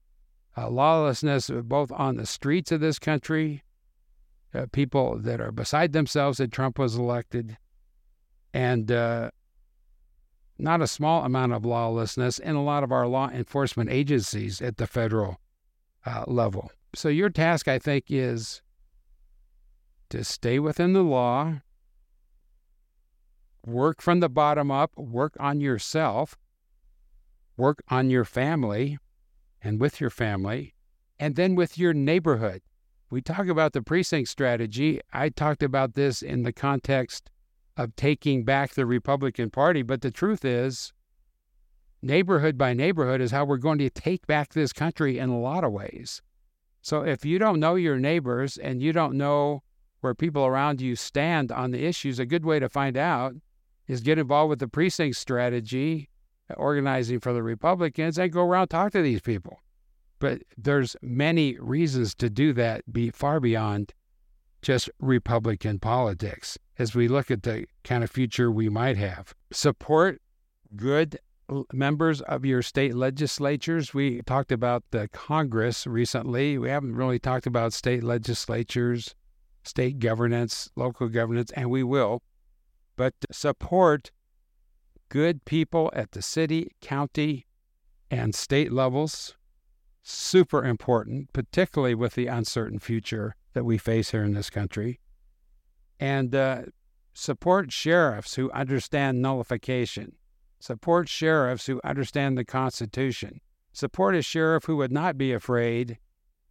Uh, 0.58 0.70
lawlessness 0.70 1.50
both 1.64 1.92
on 1.92 2.18
the 2.18 2.26
streets 2.26 2.72
of 2.72 2.82
this 2.82 3.00
country 3.00 3.64
uh, 4.54 4.66
people 4.72 5.18
that 5.20 5.40
are 5.40 5.52
beside 5.52 5.94
themselves 5.94 6.38
that 6.38 6.52
Trump 6.52 6.80
was 6.80 6.96
elected, 6.96 7.58
and 8.54 8.92
uh, 8.92 9.32
not 10.58 10.82
a 10.82 10.88
small 10.88 11.24
amount 11.24 11.54
of 11.54 11.66
lawlessness 11.66 12.40
in 12.40 12.56
a 12.56 12.64
lot 12.64 12.84
of 12.84 12.92
our 12.92 13.08
law 13.08 13.30
enforcement 13.30 13.90
agencies 13.90 14.62
at 14.62 14.78
the 14.78 14.88
federal 14.88 15.40
uh, 16.06 16.24
level. 16.28 16.72
So, 16.96 17.10
your 17.10 17.30
task, 17.30 17.68
I 17.68 17.78
think, 17.78 18.06
is 18.10 18.62
to 20.10 20.24
stay 20.24 20.58
within 20.58 20.94
the 20.94 21.04
law, 21.04 21.62
work 23.66 24.02
from 24.02 24.20
the 24.20 24.30
bottom 24.30 24.72
up, 24.72 24.98
work 24.98 25.34
on 25.40 25.62
yourself, 25.62 26.38
work 27.56 27.84
on 27.90 28.10
your 28.10 28.26
family 28.26 28.98
and 29.62 29.80
with 29.80 30.02
your 30.02 30.10
family, 30.10 30.74
and 31.20 31.36
then 31.36 31.54
with 31.54 31.78
your 31.78 31.94
neighborhood 31.94 32.62
we 33.10 33.22
talk 33.22 33.48
about 33.48 33.74
the 33.74 33.82
precinct 33.82 34.30
strategy. 34.30 35.02
I 35.12 35.30
talked 35.30 35.64
about 35.64 35.94
this 35.94 36.22
in 36.22 36.44
the 36.44 36.54
context 36.54 37.30
of 37.76 37.96
taking 37.96 38.44
back 38.44 38.74
the 38.74 38.86
Republican 38.86 39.50
Party, 39.50 39.82
but 39.82 40.02
the 40.02 40.12
truth 40.12 40.46
is, 40.46 40.94
neighborhood 42.02 42.58
by 42.58 42.74
neighborhood 42.74 43.22
is 43.22 43.32
how 43.32 43.46
we're 43.46 43.58
going 43.58 43.80
to 43.80 43.90
take 43.90 44.28
back 44.28 44.54
this 44.54 44.74
country 44.74 45.18
in 45.18 45.30
a 45.30 45.40
lot 45.40 45.64
of 45.64 45.72
ways. 45.72 46.22
So 46.82 47.02
if 47.02 47.26
you 47.26 47.40
don't 47.40 47.60
know 47.60 47.76
your 47.76 47.98
neighbors 47.98 48.58
and 48.58 48.82
you 48.82 48.94
don't 48.94 49.18
know 49.18 49.64
where 50.02 50.14
people 50.14 50.46
around 50.46 50.80
you 50.80 50.96
stand 50.96 51.52
on 51.52 51.72
the 51.72 51.86
issues, 51.86 52.20
a 52.20 52.26
good 52.26 52.46
way 52.46 52.60
to 52.60 52.70
find 52.70 52.96
out 52.96 53.34
is 53.88 54.02
get 54.02 54.20
involved 54.20 54.50
with 54.50 54.60
the 54.60 54.68
precinct 54.68 55.18
strategy, 55.18 56.10
organizing 56.56 57.20
for 57.20 57.34
the 57.34 57.44
Republicans, 57.44 58.18
and 58.18 58.32
go 58.32 58.44
around 58.44 58.68
talk 58.68 58.92
to 58.92 59.02
these 59.02 59.22
people. 59.22 59.60
But 60.20 60.42
there's 60.58 60.96
many 61.02 61.58
reasons 61.60 62.14
to 62.16 62.30
do 62.30 62.54
that 62.54 62.92
be 62.92 63.10
far 63.10 63.40
beyond 63.40 63.94
just 64.62 64.90
Republican 65.00 65.80
politics 65.80 66.58
as 66.78 66.94
we 66.94 67.08
look 67.08 67.32
at 67.32 67.44
the 67.44 67.66
kind 67.84 68.04
of 68.04 68.12
future 68.12 68.52
we 68.52 68.70
might 68.70 68.98
have. 68.98 69.34
Support 69.52 70.22
good 70.76 71.18
members 71.74 72.22
of 72.22 72.46
your 72.46 72.62
state 72.62 72.94
legislatures. 72.94 73.94
We 73.94 74.22
talked 74.24 74.52
about 74.52 74.84
the 74.92 75.08
Congress 75.08 75.88
recently. 75.88 76.58
We 76.58 76.70
haven't 76.70 76.96
really 76.96 77.20
talked 77.20 77.48
about 77.48 77.74
state 77.74 78.04
legislatures, 78.04 79.16
state 79.64 80.00
governance, 80.00 80.70
local 80.76 81.08
governance, 81.08 81.52
and 81.52 81.70
we 81.70 81.84
will. 81.84 82.22
But 82.98 83.14
support 83.32 84.12
good 85.08 85.46
people 85.46 85.90
at 85.96 86.12
the 86.12 86.22
city, 86.22 86.72
county, 86.82 87.46
and 88.12 88.36
state 88.36 88.72
levels 88.72 89.36
super 90.02 90.64
important, 90.64 91.34
particularly 91.34 91.96
with 91.96 92.16
the 92.16 92.28
uncertain 92.28 92.80
future 92.80 93.36
that 93.54 93.64
we 93.64 93.78
face 93.78 94.12
here 94.12 94.24
in 94.24 94.34
this 94.34 94.50
country. 94.50 95.00
And 96.00 96.34
uh, 96.34 96.64
support 97.14 97.72
sheriffs 97.72 98.36
who 98.36 98.52
understand 98.52 99.22
nullification. 99.22 100.14
Support 100.60 101.10
sheriffs 101.10 101.66
who 101.66 101.82
understand 101.84 102.38
the 102.38 102.46
Constitution. 102.46 103.42
Support 103.72 104.16
a 104.16 104.22
sheriff 104.22 104.66
who 104.66 104.78
would 104.78 104.92
not 104.92 105.18
be 105.18 105.32
afraid 105.32 106.00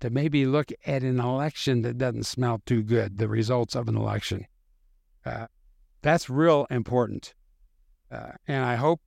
to 0.01 0.11
maybe 0.11 0.47
look 0.47 0.71
at 0.87 1.03
an 1.03 1.19
election 1.19 1.83
that 1.83 1.99
doesn't 1.99 2.27
smell 2.27 2.63
too 2.65 2.83
good, 2.83 3.19
the 3.19 3.29
results 3.29 3.75
of 3.75 3.89
an 3.89 3.97
election. 3.97 4.47
Uh, 5.25 5.47
that's 6.03 6.31
real 6.31 6.67
important. 6.71 7.35
Uh, 8.11 8.33
and 8.47 8.65
I 8.65 8.77
hope 8.77 9.01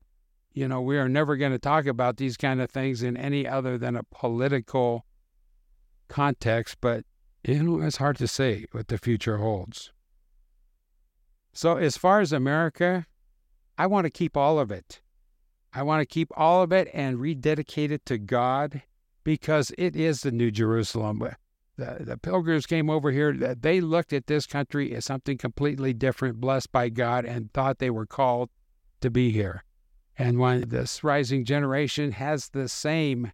you 0.53 0.67
know, 0.67 0.81
we 0.81 0.97
are 0.97 1.09
never 1.09 1.37
going 1.37 1.51
to 1.51 1.59
talk 1.59 1.85
about 1.85 2.17
these 2.17 2.37
kind 2.37 2.61
of 2.61 2.69
things 2.69 3.03
in 3.03 3.15
any 3.15 3.47
other 3.47 3.77
than 3.77 3.95
a 3.95 4.03
political 4.03 5.05
context. 6.07 6.77
But 6.81 7.05
You 7.43 7.63
know, 7.63 7.81
it's 7.81 7.97
hard 7.97 8.17
to 8.17 8.27
say 8.27 8.65
what 8.71 8.87
the 8.87 8.97
future 8.97 9.37
holds. 9.37 9.91
So, 11.53 11.77
as 11.77 11.97
far 11.97 12.21
as 12.21 12.31
America, 12.31 13.05
I 13.77 13.87
want 13.87 14.05
to 14.05 14.11
keep 14.11 14.37
all 14.37 14.59
of 14.59 14.71
it. 14.71 15.01
I 15.73 15.83
want 15.83 16.01
to 16.01 16.05
keep 16.05 16.29
all 16.35 16.61
of 16.61 16.71
it 16.71 16.89
and 16.93 17.19
rededicate 17.19 17.91
it 17.91 18.05
to 18.05 18.17
God 18.17 18.83
because 19.23 19.71
it 19.77 19.95
is 19.95 20.21
the 20.21 20.31
New 20.31 20.51
Jerusalem. 20.51 21.19
The, 21.77 21.97
the 22.01 22.17
pilgrims 22.17 22.65
came 22.65 22.89
over 22.89 23.11
here, 23.11 23.33
they 23.33 23.79
looked 23.79 24.11
at 24.11 24.27
this 24.27 24.45
country 24.45 24.93
as 24.93 25.05
something 25.05 25.37
completely 25.37 25.93
different, 25.93 26.41
blessed 26.41 26.71
by 26.71 26.89
God, 26.89 27.25
and 27.25 27.51
thought 27.53 27.79
they 27.79 27.89
were 27.89 28.05
called 28.05 28.49
to 28.99 29.09
be 29.09 29.31
here. 29.31 29.63
And 30.21 30.38
when 30.38 30.69
this 30.69 31.03
rising 31.03 31.45
generation 31.45 32.12
has 32.12 32.49
the 32.49 32.69
same 32.69 33.31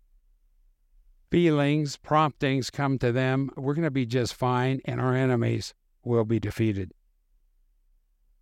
feelings, 1.29 1.97
promptings 1.97 2.69
come 2.69 2.97
to 2.99 3.11
them, 3.11 3.49
we're 3.57 3.73
going 3.73 3.83
to 3.83 3.91
be 3.91 4.05
just 4.05 4.33
fine, 4.33 4.79
and 4.85 5.01
our 5.01 5.13
enemies 5.13 5.73
will 6.05 6.23
be 6.23 6.39
defeated. 6.39 6.93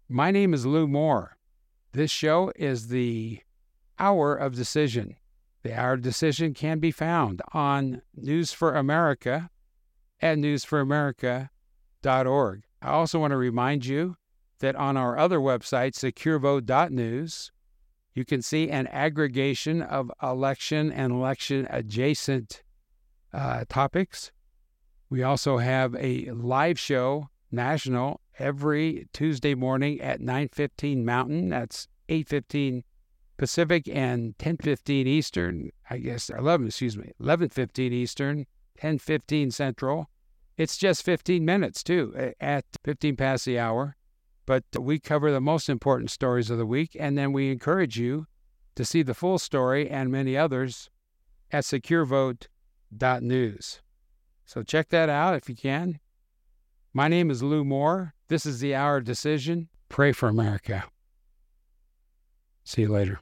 My 0.07 0.29
name 0.29 0.53
is 0.53 0.67
Lew 0.67 0.87
Moore. 0.87 1.37
This 1.93 2.11
show 2.11 2.51
is 2.55 2.89
the 2.89 3.39
Hour 3.97 4.35
of 4.35 4.55
Decision. 4.55 5.15
The 5.63 5.73
Hour 5.73 5.93
of 5.93 6.03
Decision 6.03 6.53
can 6.53 6.77
be 6.77 6.91
found 6.91 7.41
on 7.51 8.03
News 8.15 8.51
for 8.51 8.75
America 8.75 9.49
at 10.21 10.37
newsforamerica.org. 10.37 12.63
I 12.83 12.89
also 12.89 13.19
want 13.19 13.31
to 13.31 13.37
remind 13.37 13.87
you 13.87 14.17
that 14.59 14.75
on 14.75 14.97
our 14.97 15.17
other 15.17 15.39
website, 15.39 15.95
securevote.news, 15.95 17.51
you 18.15 18.23
can 18.23 18.41
see 18.41 18.69
an 18.69 18.87
aggregation 18.87 19.81
of 19.81 20.09
election 20.23 20.91
and 20.91 21.11
election 21.11 21.67
adjacent 21.69 22.63
uh, 23.33 23.65
topics. 23.67 24.31
We 25.09 25.21
also 25.21 25.57
have 25.57 25.93
a 25.95 26.31
live 26.31 26.79
show, 26.79 27.29
national, 27.51 28.21
every 28.39 29.07
Tuesday 29.13 29.53
morning 29.53 29.99
at 30.01 30.21
9:15 30.21 31.03
Mountain. 31.03 31.49
That's 31.49 31.87
8:15 32.07 32.83
Pacific 33.37 33.87
and 33.89 34.37
10:15 34.37 35.05
Eastern. 35.07 35.71
I 35.89 35.97
guess 35.97 36.29
11, 36.29 36.67
excuse 36.67 36.97
me, 36.97 37.11
11:15 37.19 37.91
Eastern, 37.91 38.45
10:15 38.77 39.51
Central. 39.51 40.09
It's 40.57 40.77
just 40.77 41.03
15 41.03 41.43
minutes 41.43 41.83
too, 41.83 42.33
at 42.39 42.63
15 42.85 43.17
past 43.17 43.43
the 43.43 43.59
hour. 43.59 43.97
But 44.45 44.63
we 44.79 44.99
cover 44.99 45.31
the 45.31 45.41
most 45.41 45.69
important 45.69 46.11
stories 46.11 46.49
of 46.49 46.57
the 46.57 46.65
week, 46.65 46.95
and 46.99 47.17
then 47.17 47.33
we 47.33 47.51
encourage 47.51 47.97
you 47.97 48.27
to 48.75 48.85
see 48.85 49.01
the 49.01 49.13
full 49.13 49.39
story 49.39 49.89
and 49.89 50.11
many 50.11 50.37
others 50.37 50.89
at 51.51 51.63
securevote.news. 51.63 53.81
So 54.45 54.63
check 54.63 54.89
that 54.89 55.09
out 55.09 55.35
if 55.35 55.49
you 55.49 55.55
can. 55.55 55.99
My 56.93 57.07
name 57.07 57.31
is 57.31 57.41
Lew 57.41 57.65
Moore. 57.65 58.13
This 58.27 58.45
is 58.45 58.59
the 58.59 58.75
Hour 58.75 58.97
of 58.97 59.05
Decision. 59.05 59.69
Pray 59.89 60.11
for 60.11 60.29
America. 60.29 60.83
See 62.63 62.83
you 62.83 62.89
later. 62.89 63.19